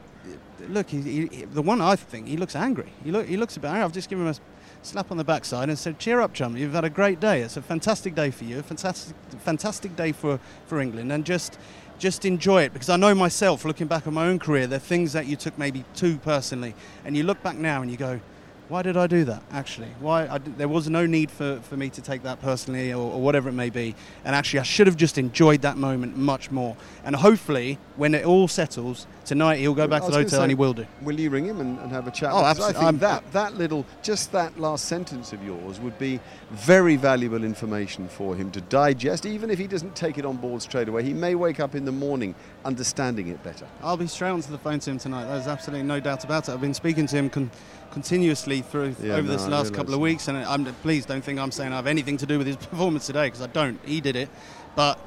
look, 0.67 0.89
he, 0.89 1.27
he, 1.27 1.45
the 1.45 1.61
one 1.61 1.79
I 1.79 1.95
think, 1.95 2.27
he 2.27 2.37
looks 2.37 2.55
angry. 2.55 2.91
He, 3.03 3.11
look, 3.11 3.27
he 3.27 3.37
looks 3.37 3.55
a 3.55 3.59
bit 3.59 3.67
angry. 3.67 3.83
I've 3.83 3.93
just 3.93 4.09
given 4.09 4.25
him 4.25 4.33
a 4.33 4.35
slap 4.81 5.11
on 5.11 5.17
the 5.17 5.23
backside 5.23 5.69
and 5.69 5.77
said, 5.77 5.99
"Cheer 5.99 6.21
up, 6.21 6.33
chum! 6.33 6.57
You've 6.57 6.73
had 6.73 6.85
a 6.85 6.89
great 6.89 7.19
day. 7.19 7.41
It's 7.41 7.57
a 7.57 7.61
fantastic 7.61 8.15
day 8.15 8.31
for 8.31 8.43
you. 8.43 8.59
A 8.59 8.63
fantastic, 8.63 9.15
fantastic 9.39 9.95
day 9.95 10.11
for, 10.11 10.39
for 10.65 10.79
England, 10.79 11.11
and 11.11 11.25
just." 11.25 11.57
Just 11.97 12.23
enjoy 12.23 12.61
it 12.61 12.71
because 12.71 12.87
I 12.87 12.95
know 12.95 13.13
myself, 13.13 13.65
looking 13.65 13.87
back 13.87 14.07
on 14.07 14.13
my 14.13 14.27
own 14.27 14.39
career, 14.39 14.67
there 14.67 14.77
are 14.77 14.79
things 14.79 15.11
that 15.11 15.25
you 15.27 15.35
took 15.35 15.57
maybe 15.57 15.83
too 15.95 16.17
personally, 16.19 16.73
and 17.03 17.17
you 17.17 17.23
look 17.23 17.43
back 17.43 17.57
now 17.57 17.81
and 17.81 17.91
you 17.91 17.97
go, 17.97 18.21
why 18.69 18.83
did 18.83 18.95
I 18.95 19.07
do 19.07 19.25
that 19.25 19.41
actually? 19.51 19.87
Why 19.99 20.27
I, 20.27 20.37
there 20.37 20.67
was 20.67 20.87
no 20.89 21.07
need 21.07 21.31
for, 21.31 21.59
for 21.61 21.75
me 21.75 21.89
to 21.89 22.01
take 22.01 22.21
that 22.23 22.39
personally 22.39 22.93
or, 22.93 23.11
or, 23.11 23.19
whatever 23.19 23.49
it 23.49 23.53
may 23.53 23.71
be. 23.71 23.95
And 24.23 24.35
actually, 24.35 24.59
I 24.59 24.63
should 24.63 24.85
have 24.85 24.95
just 24.95 25.17
enjoyed 25.17 25.63
that 25.63 25.75
moment 25.75 26.15
much 26.15 26.51
more. 26.51 26.77
And 27.03 27.15
hopefully, 27.15 27.79
when 27.95 28.13
it 28.13 28.25
all 28.25 28.47
settles 28.47 29.07
tonight, 29.25 29.57
he'll 29.57 29.73
go 29.73 29.87
back 29.87 30.03
to 30.03 30.11
the 30.11 30.17
hotel 30.17 30.29
say, 30.29 30.41
and 30.43 30.51
he 30.51 30.55
will 30.55 30.73
do. 30.73 30.85
Will 31.01 31.19
you 31.19 31.31
ring 31.31 31.45
him 31.45 31.59
and, 31.59 31.79
and 31.79 31.91
have 31.91 32.07
a 32.07 32.11
chat? 32.11 32.31
Oh, 32.31 32.45
absolutely. 32.45 32.79
I 32.79 32.89
think 32.89 32.99
that 33.01 33.31
that 33.31 33.55
little, 33.55 33.85
just 34.03 34.31
that 34.33 34.59
last 34.59 34.85
sentence 34.85 35.33
of 35.33 35.43
yours 35.43 35.79
would 35.79 35.97
be 35.97 36.19
very 36.51 36.95
valuable 36.95 37.43
information 37.43 38.07
for 38.07 38.35
him 38.35 38.51
to 38.51 38.61
digest. 38.61 39.25
Even 39.25 39.49
if 39.49 39.57
he 39.57 39.65
doesn't 39.65 39.95
take 39.95 40.19
it 40.19 40.25
on 40.25 40.37
board 40.37 40.61
straight 40.61 40.87
away, 40.87 41.03
he 41.03 41.13
may 41.13 41.33
wake 41.33 41.59
up 41.59 41.73
in 41.73 41.85
the 41.85 41.91
morning 41.91 42.35
understanding 42.65 43.29
it 43.29 43.41
better. 43.43 43.67
I'll 43.81 43.97
be 43.97 44.05
straight 44.05 44.29
onto 44.29 44.51
the 44.51 44.59
phone 44.59 44.79
to 44.79 44.91
him 44.91 44.99
tonight. 44.99 45.25
There's 45.25 45.47
absolutely 45.47 45.87
no 45.87 45.99
doubt 45.99 46.23
about 46.23 46.47
it. 46.47 46.51
I've 46.51 46.61
been 46.61 46.75
speaking 46.75 47.07
to 47.07 47.15
him. 47.15 47.29
Con- 47.31 47.49
continuously 47.91 48.61
through 48.61 48.95
yeah, 49.01 49.13
over 49.13 49.23
no, 49.23 49.33
this 49.33 49.47
last 49.47 49.73
couple 49.73 49.93
of 49.93 49.99
weeks. 49.99 50.27
And 50.27 50.37
I'm, 50.37 50.65
please 50.75 51.05
don't 51.05 51.23
think 51.23 51.39
I'm 51.39 51.51
saying 51.51 51.73
I 51.73 51.77
have 51.77 51.87
anything 51.87 52.17
to 52.17 52.25
do 52.25 52.37
with 52.37 52.47
his 52.47 52.55
performance 52.71 53.05
today 53.05 53.27
because 53.27 53.41
I 53.41 53.47
don't. 53.47 53.79
He 53.85 54.01
did 54.01 54.15
it, 54.15 54.29
but 54.75 54.99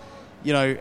you 0.45 0.53
know 0.53 0.77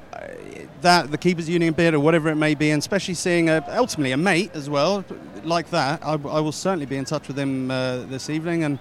that 0.82 1.12
the 1.12 1.18
keepers 1.18 1.48
union 1.48 1.74
bid 1.74 1.94
or 1.94 2.00
whatever 2.00 2.30
it 2.30 2.36
may 2.36 2.56
be, 2.56 2.72
and 2.72 2.80
especially 2.80 3.14
seeing 3.14 3.50
a, 3.50 3.64
ultimately 3.70 4.12
a 4.12 4.18
mate 4.18 4.52
as 4.54 4.70
well 4.70 5.06
like 5.44 5.70
that, 5.72 6.04
I, 6.04 6.14
I 6.14 6.40
will 6.40 6.52
certainly 6.52 6.86
be 6.86 6.98
in 6.98 7.06
touch 7.06 7.28
with 7.28 7.38
him 7.38 7.72
uh, 7.72 8.00
this 8.04 8.30
evening, 8.30 8.64
and 8.64 8.80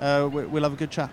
uh, 0.00 0.28
we'll 0.30 0.62
have 0.62 0.72
a 0.72 0.76
good 0.76 0.90
chat. 0.90 1.10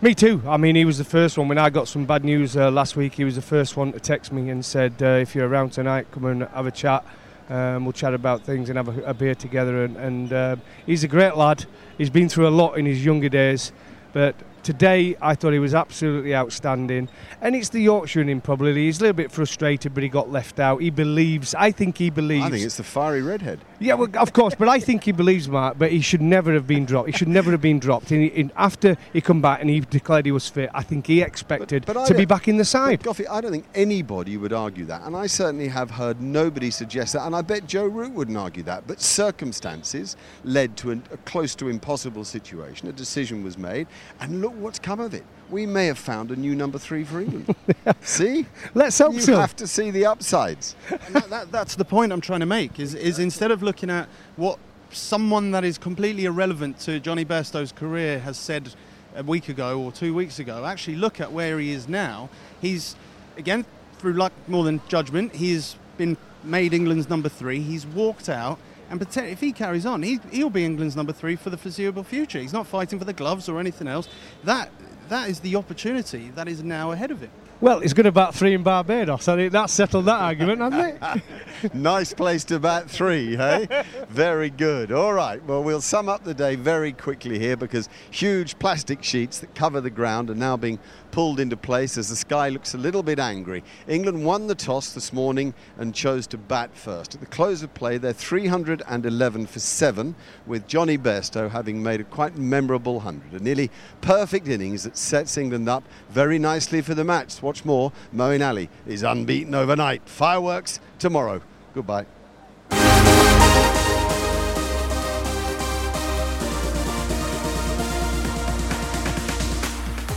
Me 0.00 0.14
too. 0.14 0.42
I 0.46 0.56
mean, 0.56 0.76
he 0.76 0.84
was 0.84 0.98
the 0.98 1.04
first 1.04 1.36
one. 1.38 1.48
When 1.48 1.58
I 1.58 1.70
got 1.70 1.88
some 1.88 2.04
bad 2.04 2.24
news 2.24 2.56
uh, 2.56 2.70
last 2.70 2.96
week, 2.96 3.14
he 3.14 3.24
was 3.24 3.34
the 3.36 3.42
first 3.42 3.76
one 3.76 3.92
to 3.92 4.00
text 4.00 4.32
me 4.32 4.48
and 4.50 4.64
said, 4.64 4.94
uh, 5.02 5.06
"If 5.06 5.34
you're 5.34 5.48
around 5.48 5.72
tonight, 5.72 6.06
come 6.10 6.24
and 6.24 6.42
have 6.42 6.66
a 6.66 6.70
chat." 6.70 7.04
Um, 7.48 7.84
we'll 7.84 7.92
chat 7.92 8.14
about 8.14 8.42
things 8.42 8.68
and 8.68 8.76
have 8.76 8.88
a, 8.88 9.02
a 9.02 9.14
beer 9.14 9.34
together. 9.34 9.84
And, 9.84 9.96
and 9.96 10.32
uh, 10.32 10.56
he's 10.86 11.04
a 11.04 11.08
great 11.08 11.36
lad. 11.36 11.66
He's 11.96 12.10
been 12.10 12.28
through 12.28 12.48
a 12.48 12.50
lot 12.50 12.78
in 12.78 12.86
his 12.86 13.04
younger 13.04 13.28
days, 13.28 13.72
but 14.12 14.34
today 14.68 15.16
I 15.22 15.34
thought 15.34 15.54
he 15.54 15.58
was 15.58 15.74
absolutely 15.74 16.34
outstanding. 16.34 17.08
And 17.40 17.56
it's 17.56 17.70
the 17.70 17.80
Yorkshire 17.80 18.20
in 18.20 18.28
him 18.28 18.42
probably. 18.42 18.74
He's 18.74 18.98
a 18.98 19.04
little 19.04 19.16
bit 19.16 19.32
frustrated, 19.32 19.94
but 19.94 20.02
he 20.02 20.10
got 20.10 20.30
left 20.30 20.60
out. 20.60 20.82
He 20.82 20.90
believes. 20.90 21.54
I 21.54 21.70
think 21.70 21.96
he 21.96 22.10
believes. 22.10 22.44
I 22.44 22.50
think 22.50 22.64
it's 22.64 22.76
the 22.76 22.84
fiery 22.84 23.22
redhead. 23.22 23.60
Yeah, 23.78 23.94
well, 23.94 24.10
of 24.18 24.34
course, 24.34 24.54
but 24.54 24.68
I 24.68 24.78
think 24.78 25.04
he 25.04 25.12
believes 25.12 25.48
Mark. 25.48 25.78
But 25.78 25.90
he 25.90 26.02
should 26.02 26.20
never 26.20 26.52
have 26.52 26.66
been 26.66 26.84
dropped. 26.84 27.08
He 27.08 27.16
should 27.16 27.28
never 27.28 27.50
have 27.50 27.62
been 27.62 27.78
dropped. 27.78 28.10
And, 28.10 28.24
he, 28.24 28.40
and 28.42 28.52
after 28.56 28.98
he 29.14 29.22
come 29.22 29.40
back 29.40 29.62
and 29.62 29.70
he 29.70 29.80
declared 29.80 30.26
he 30.26 30.32
was 30.32 30.46
fit, 30.46 30.68
I 30.74 30.82
think 30.82 31.06
he 31.06 31.22
expected 31.22 31.86
but, 31.86 31.94
but 31.94 32.06
to 32.08 32.14
be 32.14 32.26
back 32.26 32.46
in 32.46 32.58
the 32.58 32.64
side. 32.66 33.02
Goffey, 33.02 33.26
I 33.26 33.40
don't 33.40 33.52
think 33.52 33.64
anybody 33.74 34.36
would 34.36 34.52
argue 34.52 34.84
that, 34.84 35.00
and 35.02 35.16
I 35.16 35.28
certainly 35.28 35.68
have 35.68 35.92
heard 35.92 36.20
nobody 36.20 36.70
suggest 36.70 37.14
that, 37.14 37.24
and 37.24 37.34
I 37.34 37.40
bet 37.40 37.66
Joe 37.66 37.86
Root 37.86 38.12
wouldn't 38.12 38.36
argue 38.36 38.64
that. 38.64 38.86
But 38.86 39.00
circumstances 39.00 40.14
led 40.44 40.76
to 40.78 40.90
a, 40.90 40.96
a 41.10 41.16
close 41.24 41.54
to 41.54 41.68
impossible 41.68 42.24
situation. 42.24 42.86
A 42.88 42.92
decision 42.92 43.42
was 43.42 43.56
made, 43.56 43.86
and 44.20 44.42
look 44.42 44.57
what's 44.58 44.78
come 44.78 45.00
of 45.00 45.14
it 45.14 45.24
we 45.50 45.66
may 45.66 45.86
have 45.86 45.98
found 45.98 46.30
a 46.30 46.36
new 46.36 46.54
number 46.54 46.78
three 46.78 47.04
for 47.04 47.20
England. 47.20 47.54
see? 48.00 48.46
Let's 48.74 48.98
hope 48.98 49.14
you 49.14 49.20
so. 49.20 49.32
You 49.32 49.38
have 49.38 49.56
to 49.56 49.66
see 49.66 49.90
the 49.90 50.06
upsides. 50.06 50.76
That, 51.10 51.30
that, 51.30 51.52
that's 51.52 51.74
the 51.74 51.84
point 51.84 52.12
I'm 52.12 52.20
trying 52.20 52.40
to 52.40 52.46
make, 52.46 52.78
is, 52.78 52.94
is 52.94 53.18
instead 53.18 53.50
of 53.50 53.62
looking 53.62 53.88
at 53.88 54.08
what 54.36 54.58
someone 54.90 55.52
that 55.52 55.64
is 55.64 55.78
completely 55.78 56.26
irrelevant 56.26 56.78
to 56.80 57.00
Johnny 57.00 57.24
Bairstow's 57.24 57.72
career 57.72 58.18
has 58.18 58.36
said 58.36 58.74
a 59.16 59.22
week 59.22 59.48
ago 59.48 59.80
or 59.80 59.90
two 59.90 60.12
weeks 60.14 60.38
ago, 60.38 60.66
actually 60.66 60.96
look 60.96 61.20
at 61.20 61.32
where 61.32 61.58
he 61.58 61.72
is 61.72 61.88
now. 61.88 62.28
He's, 62.60 62.94
again, 63.36 63.64
through 63.98 64.14
luck 64.14 64.32
more 64.48 64.64
than 64.64 64.82
judgment, 64.88 65.34
he's 65.34 65.76
been 65.96 66.16
made 66.44 66.74
England's 66.74 67.08
number 67.08 67.28
three. 67.28 67.60
He's 67.60 67.86
walked 67.86 68.28
out 68.28 68.58
and 68.90 69.02
if 69.02 69.40
he 69.40 69.52
carries 69.52 69.84
on, 69.84 70.02
he, 70.02 70.18
will 70.32 70.50
be 70.50 70.64
England's 70.64 70.96
number 70.96 71.12
three 71.12 71.36
for 71.36 71.50
the 71.50 71.58
foreseeable 71.58 72.04
future. 72.04 72.38
He's 72.38 72.52
not 72.52 72.66
fighting 72.66 72.98
for 72.98 73.04
the 73.04 73.12
gloves 73.12 73.48
or 73.48 73.60
anything 73.60 73.88
else. 73.88 74.08
That 74.44 74.70
that 75.08 75.30
is 75.30 75.40
the 75.40 75.56
opportunity 75.56 76.30
that 76.34 76.48
is 76.48 76.62
now 76.62 76.92
ahead 76.92 77.10
of 77.10 77.20
him. 77.20 77.30
Well, 77.60 77.80
he's 77.80 77.92
good 77.92 78.06
about 78.06 78.36
three 78.36 78.54
in 78.54 78.62
Barbados. 78.62 79.26
I 79.26 79.34
think 79.34 79.50
that's 79.50 79.72
settled 79.72 80.04
that 80.04 80.20
argument, 80.20 80.60
hasn't 80.60 81.24
it? 81.64 81.74
nice 81.74 82.14
place 82.14 82.44
to 82.44 82.60
bat 82.60 82.88
three, 82.88 83.34
hey? 83.34 83.66
very 84.08 84.48
good. 84.48 84.92
All 84.92 85.12
right, 85.12 85.44
well, 85.44 85.64
we'll 85.64 85.80
sum 85.80 86.08
up 86.08 86.22
the 86.22 86.34
day 86.34 86.54
very 86.54 86.92
quickly 86.92 87.36
here 87.36 87.56
because 87.56 87.88
huge 88.12 88.60
plastic 88.60 89.02
sheets 89.02 89.40
that 89.40 89.56
cover 89.56 89.80
the 89.80 89.90
ground 89.90 90.30
are 90.30 90.36
now 90.36 90.56
being 90.56 90.78
pulled 91.10 91.40
into 91.40 91.56
place 91.56 91.98
as 91.98 92.08
the 92.08 92.14
sky 92.14 92.48
looks 92.48 92.74
a 92.74 92.78
little 92.78 93.02
bit 93.02 93.18
angry. 93.18 93.64
England 93.88 94.24
won 94.24 94.46
the 94.46 94.54
toss 94.54 94.92
this 94.92 95.12
morning 95.12 95.52
and 95.78 95.92
chose 95.94 96.28
to 96.28 96.38
bat 96.38 96.76
first. 96.76 97.14
At 97.16 97.20
the 97.20 97.26
close 97.26 97.64
of 97.64 97.74
play, 97.74 97.98
they're 97.98 98.12
311 98.12 99.46
for 99.46 99.58
7, 99.58 100.14
with 100.46 100.68
Johnny 100.68 100.96
Bairstow 100.96 101.50
having 101.50 101.82
made 101.82 102.00
a 102.00 102.04
quite 102.04 102.36
memorable 102.36 102.94
100. 102.94 103.40
A 103.40 103.42
nearly 103.42 103.68
perfect 104.00 104.46
innings 104.46 104.84
that 104.84 104.96
sets 104.96 105.36
England 105.36 105.68
up 105.68 105.82
very 106.08 106.38
nicely 106.38 106.80
for 106.82 106.94
the 106.94 107.04
match. 107.04 107.32
Watch 107.48 107.64
more. 107.64 107.92
Moeen 108.14 108.46
Ali 108.46 108.68
is 108.86 109.02
unbeaten 109.02 109.54
overnight. 109.54 110.06
Fireworks 110.06 110.80
tomorrow. 110.98 111.40
Goodbye. 111.72 112.04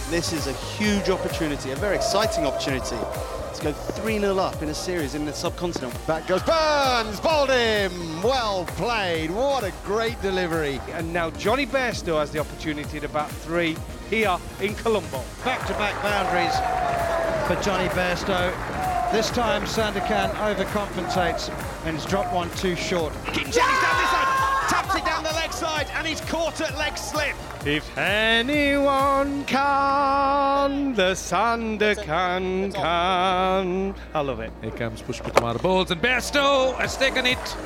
This 0.09 0.33
is 0.33 0.47
a 0.47 0.53
huge 0.75 1.09
opportunity, 1.09 1.71
a 1.71 1.75
very 1.77 1.95
exciting 1.95 2.45
opportunity 2.45 2.97
to 2.97 3.63
go 3.63 3.71
3 3.71 4.19
0 4.19 4.37
up 4.37 4.61
in 4.61 4.67
a 4.67 4.73
series 4.73 5.15
in 5.15 5.23
the 5.23 5.31
subcontinent. 5.31 5.95
Back 6.05 6.27
goes 6.27 6.43
Burns, 6.43 7.21
bowled 7.21 7.49
him. 7.49 8.21
Well 8.21 8.65
played. 8.65 9.31
What 9.31 9.63
a 9.63 9.71
great 9.85 10.21
delivery. 10.21 10.81
And 10.89 11.13
now 11.13 11.29
Johnny 11.29 11.65
Bairstow 11.65 12.19
has 12.19 12.31
the 12.31 12.39
opportunity 12.39 12.99
to 12.99 13.07
bat 13.07 13.31
three 13.31 13.77
here 14.09 14.37
in 14.59 14.75
Colombo. 14.75 15.23
Back 15.45 15.65
to 15.67 15.73
back 15.75 15.95
boundaries 16.03 17.10
for 17.55 17.61
Johnny 17.61 17.89
Bairstow. 17.89 19.11
This 19.11 19.29
time 19.29 19.63
Sandakan 19.63 20.29
overcompensates 20.35 21.49
and 21.85 21.97
he's 21.97 22.05
dropped 22.05 22.33
one 22.33 22.49
too 22.51 22.77
short. 22.77 23.13
Jennings 23.25 23.55
down 23.55 23.97
this 23.99 24.09
side, 24.09 24.69
taps 24.69 24.95
it 24.95 25.03
down 25.03 25.23
the 25.23 25.33
leg 25.33 25.51
side, 25.51 25.87
and 25.95 26.07
he's 26.07 26.21
caught 26.21 26.61
at 26.61 26.77
leg 26.77 26.97
slip. 26.97 27.35
If 27.65 27.97
anyone 27.97 29.43
can, 29.45 30.93
the 30.93 31.11
Sandakan 31.11 32.73
can. 32.73 33.95
I 34.13 34.21
love 34.21 34.39
it. 34.39 34.53
Here 34.61 34.71
comes 34.71 35.01
Pushpakumara 35.01 35.61
balls 35.61 35.91
and 35.91 36.01
Bairstow 36.01 36.77
has 36.77 36.95
taken 36.95 37.25
it 37.25 37.57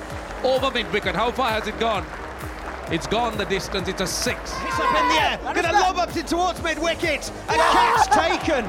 over 0.44 0.72
mid 0.72 0.92
wicket. 0.92 1.16
How 1.16 1.32
far 1.32 1.52
has 1.52 1.68
it 1.68 1.80
gone? 1.80 2.06
It's 2.92 3.08
gone 3.08 3.38
the 3.38 3.46
distance. 3.46 3.88
It's 3.88 4.02
a 4.02 4.08
six. 4.08 4.40
It's 4.42 4.80
up 4.80 4.96
in 4.96 5.10
the 5.10 5.22
air. 5.22 5.40
Going 5.54 5.66
to 5.66 5.72
lob 5.74 5.98
up 5.98 6.16
it 6.16 6.26
towards 6.26 6.62
mid 6.64 6.80
wicket. 6.80 7.32
A 7.50 7.54
catch 7.54 8.42
taken. 8.42 8.66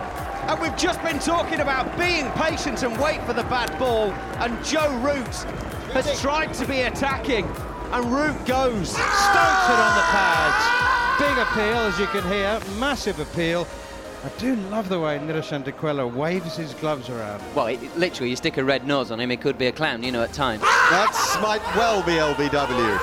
And 0.49 0.61
we've 0.61 0.77
just 0.77 1.03
been 1.03 1.19
talking 1.19 1.59
about 1.59 1.99
being 1.99 2.31
patient 2.33 2.85
and 2.85 2.97
wait 3.01 3.21
for 3.25 3.33
the 3.33 3.43
bad 3.45 3.77
ball. 3.81 4.13
And 4.39 4.65
Joe 4.65 4.97
Root 5.01 5.27
has 5.93 6.21
tried 6.21 6.55
to 6.55 6.67
be 6.67 6.83
attacking. 6.83 7.45
And 7.91 8.13
Root 8.13 8.37
goes. 8.47 8.91
Stokes 8.91 9.69
it 9.69 9.81
on 9.81 9.97
the 9.97 10.07
pads. 10.13 11.19
Big 11.19 11.37
appeal, 11.39 11.79
as 11.79 11.99
you 11.99 12.07
can 12.07 12.23
hear. 12.31 12.61
Massive 12.79 13.19
appeal. 13.19 13.67
I 14.25 14.29
do 14.39 14.55
love 14.71 14.89
the 14.89 15.01
way 15.01 15.19
Niroshan 15.19 15.65
Dickwella 15.65 16.13
waves 16.13 16.57
his 16.57 16.75
gloves 16.75 17.09
around. 17.11 17.43
Well, 17.55 17.67
it, 17.67 17.97
literally, 17.97 18.31
you 18.31 18.37
stick 18.37 18.57
a 18.57 18.65
red 18.65 18.87
nose 18.87 19.11
on 19.11 19.19
him, 19.19 19.31
it 19.31 19.41
could 19.41 19.59
be 19.59 19.67
a 19.67 19.73
clown, 19.73 20.03
you 20.03 20.13
know, 20.13 20.23
at 20.23 20.33
times. 20.33 20.63
That 20.63 21.39
might 21.43 21.63
well 21.77 22.03
be 22.03 22.13
LBW. 22.13 22.99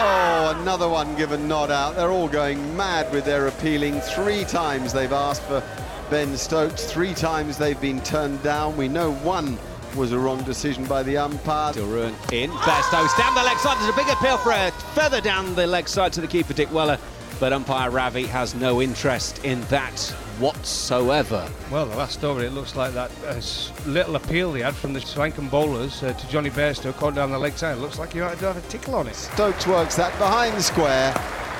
Oh, 0.00 0.56
another 0.60 0.88
one 0.88 1.14
given 1.16 1.48
nod 1.48 1.70
out. 1.70 1.96
They're 1.96 2.10
all 2.10 2.28
going 2.28 2.76
mad 2.76 3.12
with 3.12 3.24
their 3.24 3.48
appealing. 3.48 4.00
Three 4.00 4.44
times 4.44 4.92
they've 4.92 5.12
asked 5.12 5.42
for 5.42 5.62
Ben 6.10 6.36
Stokes. 6.36 6.84
Three 6.90 7.14
times 7.14 7.58
they've 7.58 7.80
been 7.80 8.00
turned 8.00 8.42
down. 8.42 8.76
We 8.76 8.88
know 8.88 9.12
one 9.12 9.58
was 9.96 10.12
a 10.12 10.18
wrong 10.18 10.42
decision 10.44 10.84
by 10.84 11.02
the 11.02 11.16
umpire. 11.16 11.72
Still 11.72 11.86
ruined 11.86 12.16
in. 12.32 12.50
Bairstow's 12.50 13.14
down 13.18 13.34
the 13.34 13.42
leg 13.42 13.56
side. 13.58 13.76
There's 13.78 13.92
a 13.92 13.96
big 13.96 14.08
appeal 14.08 14.38
for 14.38 14.52
a 14.52 14.70
feather 14.94 15.20
down 15.20 15.54
the 15.54 15.66
leg 15.66 15.88
side 15.88 16.12
to 16.14 16.20
the 16.20 16.26
keeper, 16.26 16.54
Dickwella. 16.54 16.98
But 17.40 17.52
umpire 17.52 17.90
Ravi 17.90 18.24
has 18.26 18.54
no 18.54 18.82
interest 18.82 19.44
in 19.44 19.60
that 19.62 20.00
whatsoever. 20.38 21.48
Well, 21.70 21.86
the 21.86 21.96
last 21.96 22.24
over, 22.24 22.42
it 22.42 22.52
looks 22.52 22.74
like 22.74 22.94
that 22.94 23.10
uh, 23.26 23.40
little 23.88 24.16
appeal 24.16 24.52
they 24.52 24.62
had 24.62 24.74
from 24.74 24.92
the 24.92 25.00
Swankum 25.00 25.50
bowlers 25.50 26.02
uh, 26.02 26.12
to 26.12 26.28
Jonny 26.28 26.50
Bairstow 26.50 26.94
caught 26.94 27.14
down 27.14 27.30
the 27.30 27.38
leg 27.38 27.56
side. 27.56 27.76
It 27.76 27.80
looks 27.80 27.98
like 27.98 28.14
you 28.14 28.22
might 28.22 28.38
have 28.38 28.56
a 28.56 28.68
tickle 28.68 28.94
on 28.94 29.06
it. 29.06 29.14
Stokes 29.14 29.66
works 29.66 29.94
that 29.96 30.16
behind 30.18 30.60
square 30.62 31.14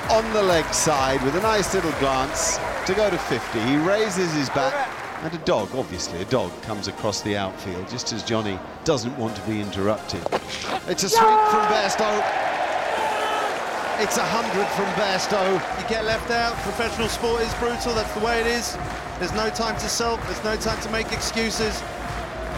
on 0.09 0.33
the 0.33 0.41
leg 0.41 0.65
side 0.73 1.21
with 1.23 1.35
a 1.35 1.41
nice 1.41 1.73
little 1.73 1.91
glance 1.99 2.57
to 2.89 2.95
go 2.95 3.07
to 3.07 3.17
50. 3.19 3.59
He 3.59 3.77
raises 3.77 4.33
his 4.33 4.49
bat. 4.49 4.73
And 5.21 5.31
a 5.31 5.37
dog, 5.45 5.69
obviously, 5.75 6.21
a 6.21 6.25
dog 6.25 6.49
comes 6.63 6.87
across 6.87 7.21
the 7.21 7.37
outfield 7.37 7.87
just 7.87 8.11
as 8.13 8.23
Jonny 8.23 8.57
doesn't 8.83 9.15
want 9.15 9.35
to 9.35 9.41
be 9.43 9.61
interrupted. 9.61 10.21
It's 10.87 11.03
a 11.03 11.09
sweep 11.09 11.39
from 11.51 11.65
Bairstow. 11.69 12.17
It's 14.01 14.17
a 14.17 14.25
hundred 14.25 14.65
from 14.73 14.85
Bairstow. 14.97 15.53
You 15.79 15.87
get 15.87 16.05
left 16.05 16.31
out. 16.31 16.55
Professional 16.63 17.09
sport 17.09 17.41
is 17.41 17.53
brutal. 17.55 17.93
That's 17.93 18.11
the 18.15 18.25
way 18.25 18.39
it 18.39 18.47
is. 18.47 18.75
There's 19.19 19.33
no 19.33 19.51
time 19.51 19.75
to 19.75 19.87
sulk. 19.87 20.19
There's 20.23 20.43
no 20.43 20.55
time 20.55 20.81
to 20.81 20.89
make 20.89 21.11
excuses. 21.11 21.83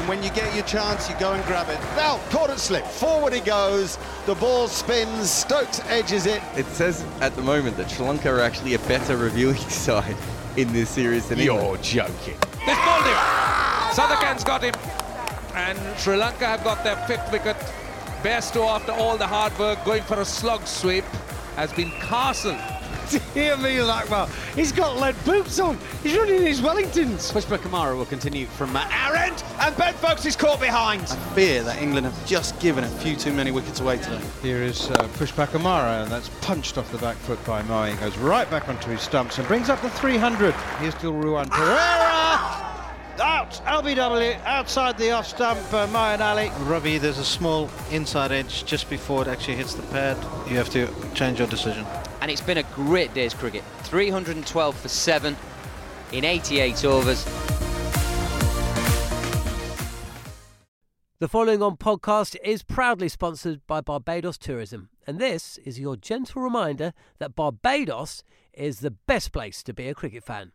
And 0.01 0.09
when 0.09 0.23
you 0.23 0.31
get 0.31 0.51
your 0.55 0.65
chance, 0.65 1.07
you 1.07 1.15
go 1.19 1.33
and 1.33 1.45
grab 1.45 1.69
it. 1.69 1.79
Now, 1.95 2.17
caught 2.31 2.49
it 2.49 2.57
slip. 2.57 2.83
Forward 2.87 3.33
he 3.33 3.39
goes. 3.39 3.99
The 4.25 4.33
ball 4.33 4.67
spins. 4.67 5.29
Stokes 5.29 5.79
edges 5.89 6.25
it. 6.25 6.41
It 6.57 6.65
says 6.65 7.05
at 7.19 7.35
the 7.35 7.43
moment 7.43 7.77
that 7.77 7.91
Sri 7.91 8.03
Lanka 8.03 8.31
are 8.33 8.39
actually 8.39 8.73
a 8.73 8.79
better 8.79 9.15
reviewing 9.15 9.57
side 9.69 10.15
in 10.57 10.73
this 10.73 10.89
series 10.89 11.29
than 11.29 11.37
You're 11.37 11.59
England. 11.59 11.83
joking. 11.83 12.35
They've 12.65 12.75
bowled 12.77 13.05
him. 13.05 13.15
Sandakan's 13.93 14.43
got 14.43 14.63
him. 14.63 14.73
And 15.53 15.77
Sri 15.99 16.17
Lanka 16.17 16.47
have 16.47 16.63
got 16.63 16.83
their 16.83 16.95
fifth 17.05 17.31
wicket. 17.31 17.55
Bairstow, 18.23 18.69
after 18.75 18.93
all 18.93 19.17
the 19.17 19.27
hard 19.27 19.55
work, 19.59 19.85
going 19.85 20.01
for 20.01 20.19
a 20.19 20.25
slug 20.25 20.65
sweep, 20.65 21.03
has 21.57 21.71
been 21.73 21.91
castled. 21.91 22.57
Dear 23.33 23.57
me, 23.57 23.75
Lakmal. 23.77 24.29
He's 24.55 24.71
got 24.71 24.97
lead 24.97 25.15
boots 25.25 25.59
on. 25.59 25.77
He's 26.03 26.15
running 26.17 26.35
in 26.35 26.45
his 26.45 26.61
Wellingtons. 26.61 27.31
Pushpakumara 27.31 27.95
will 27.95 28.05
continue 28.05 28.45
from 28.45 28.75
uh, 28.75 28.87
our 28.91 29.15
end. 29.15 29.43
And 29.59 29.75
Ben 29.77 29.93
Foakes 29.95 30.25
is 30.25 30.35
caught 30.35 30.59
behind. 30.59 31.03
I 31.03 31.15
fear 31.33 31.63
that 31.63 31.81
England 31.81 32.05
have 32.05 32.25
just 32.25 32.59
given 32.59 32.83
a 32.83 32.89
few 32.89 33.15
too 33.15 33.33
many 33.33 33.51
wickets 33.51 33.79
away 33.79 33.97
today. 33.97 34.21
Here 34.41 34.63
is 34.63 34.89
uh, 34.89 35.07
Pushpakumara, 35.13 36.03
and 36.03 36.11
that's 36.11 36.29
punched 36.41 36.77
off 36.77 36.91
the 36.91 36.97
back 36.99 37.15
foot 37.17 37.43
by 37.45 37.61
Mo. 37.63 37.95
Goes 37.97 38.17
right 38.17 38.49
back 38.49 38.69
onto 38.69 38.89
his 38.89 39.01
stumps 39.01 39.37
and 39.37 39.47
brings 39.47 39.69
up 39.69 39.81
the 39.81 39.89
300. 39.89 40.53
Here's 40.79 40.95
still 40.95 41.13
Ruan 41.13 41.49
Pereira. 41.49 42.67
Out, 43.19 43.61
LBW, 43.65 44.43
outside 44.45 44.97
the 44.97 45.11
off 45.11 45.27
stump, 45.27 45.59
uh, 45.73 45.85
Moeen 45.87 46.21
Ali. 46.21 46.49
Ravi, 46.65 46.97
there's 46.97 47.19
a 47.19 47.25
small 47.25 47.69
inside 47.91 48.31
edge 48.31 48.65
just 48.65 48.89
before 48.89 49.21
it 49.21 49.27
actually 49.27 49.57
hits 49.57 49.75
the 49.75 49.83
pad. 49.83 50.17
You 50.49 50.57
have 50.57 50.69
to 50.71 50.89
change 51.13 51.37
your 51.37 51.47
decision. 51.47 51.85
And 52.21 52.29
it's 52.29 52.41
been 52.41 52.59
a 52.59 52.63
great 52.75 53.13
day's 53.13 53.33
cricket. 53.33 53.63
312 53.83 54.77
for 54.77 54.87
7 54.87 55.35
in 56.11 56.23
88 56.23 56.85
overs. 56.85 57.25
The 61.21 61.27
following 61.27 61.61
on 61.61 61.77
podcast 61.77 62.35
is 62.43 62.63
proudly 62.63 63.07
sponsored 63.07 63.61
by 63.67 63.81
Barbados 63.81 64.39
Tourism, 64.39 64.89
and 65.05 65.19
this 65.19 65.59
is 65.59 65.79
your 65.79 65.95
gentle 65.95 66.41
reminder 66.41 66.93
that 67.19 67.35
Barbados 67.35 68.23
is 68.53 68.79
the 68.79 68.89
best 68.89 69.31
place 69.31 69.61
to 69.63 69.73
be 69.73 69.87
a 69.87 69.93
cricket 69.93 70.23
fan. 70.23 70.51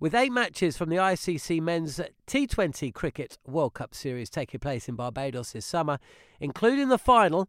With 0.00 0.14
eight 0.14 0.32
matches 0.32 0.76
from 0.76 0.88
the 0.88 0.96
ICC 0.96 1.60
Men's 1.62 2.00
T20 2.26 2.92
Cricket 2.92 3.38
World 3.46 3.74
Cup 3.74 3.94
Series 3.94 4.28
taking 4.28 4.58
place 4.58 4.88
in 4.88 4.96
Barbados 4.96 5.52
this 5.52 5.64
summer, 5.64 6.00
including 6.40 6.88
the 6.88 6.98
final, 6.98 7.48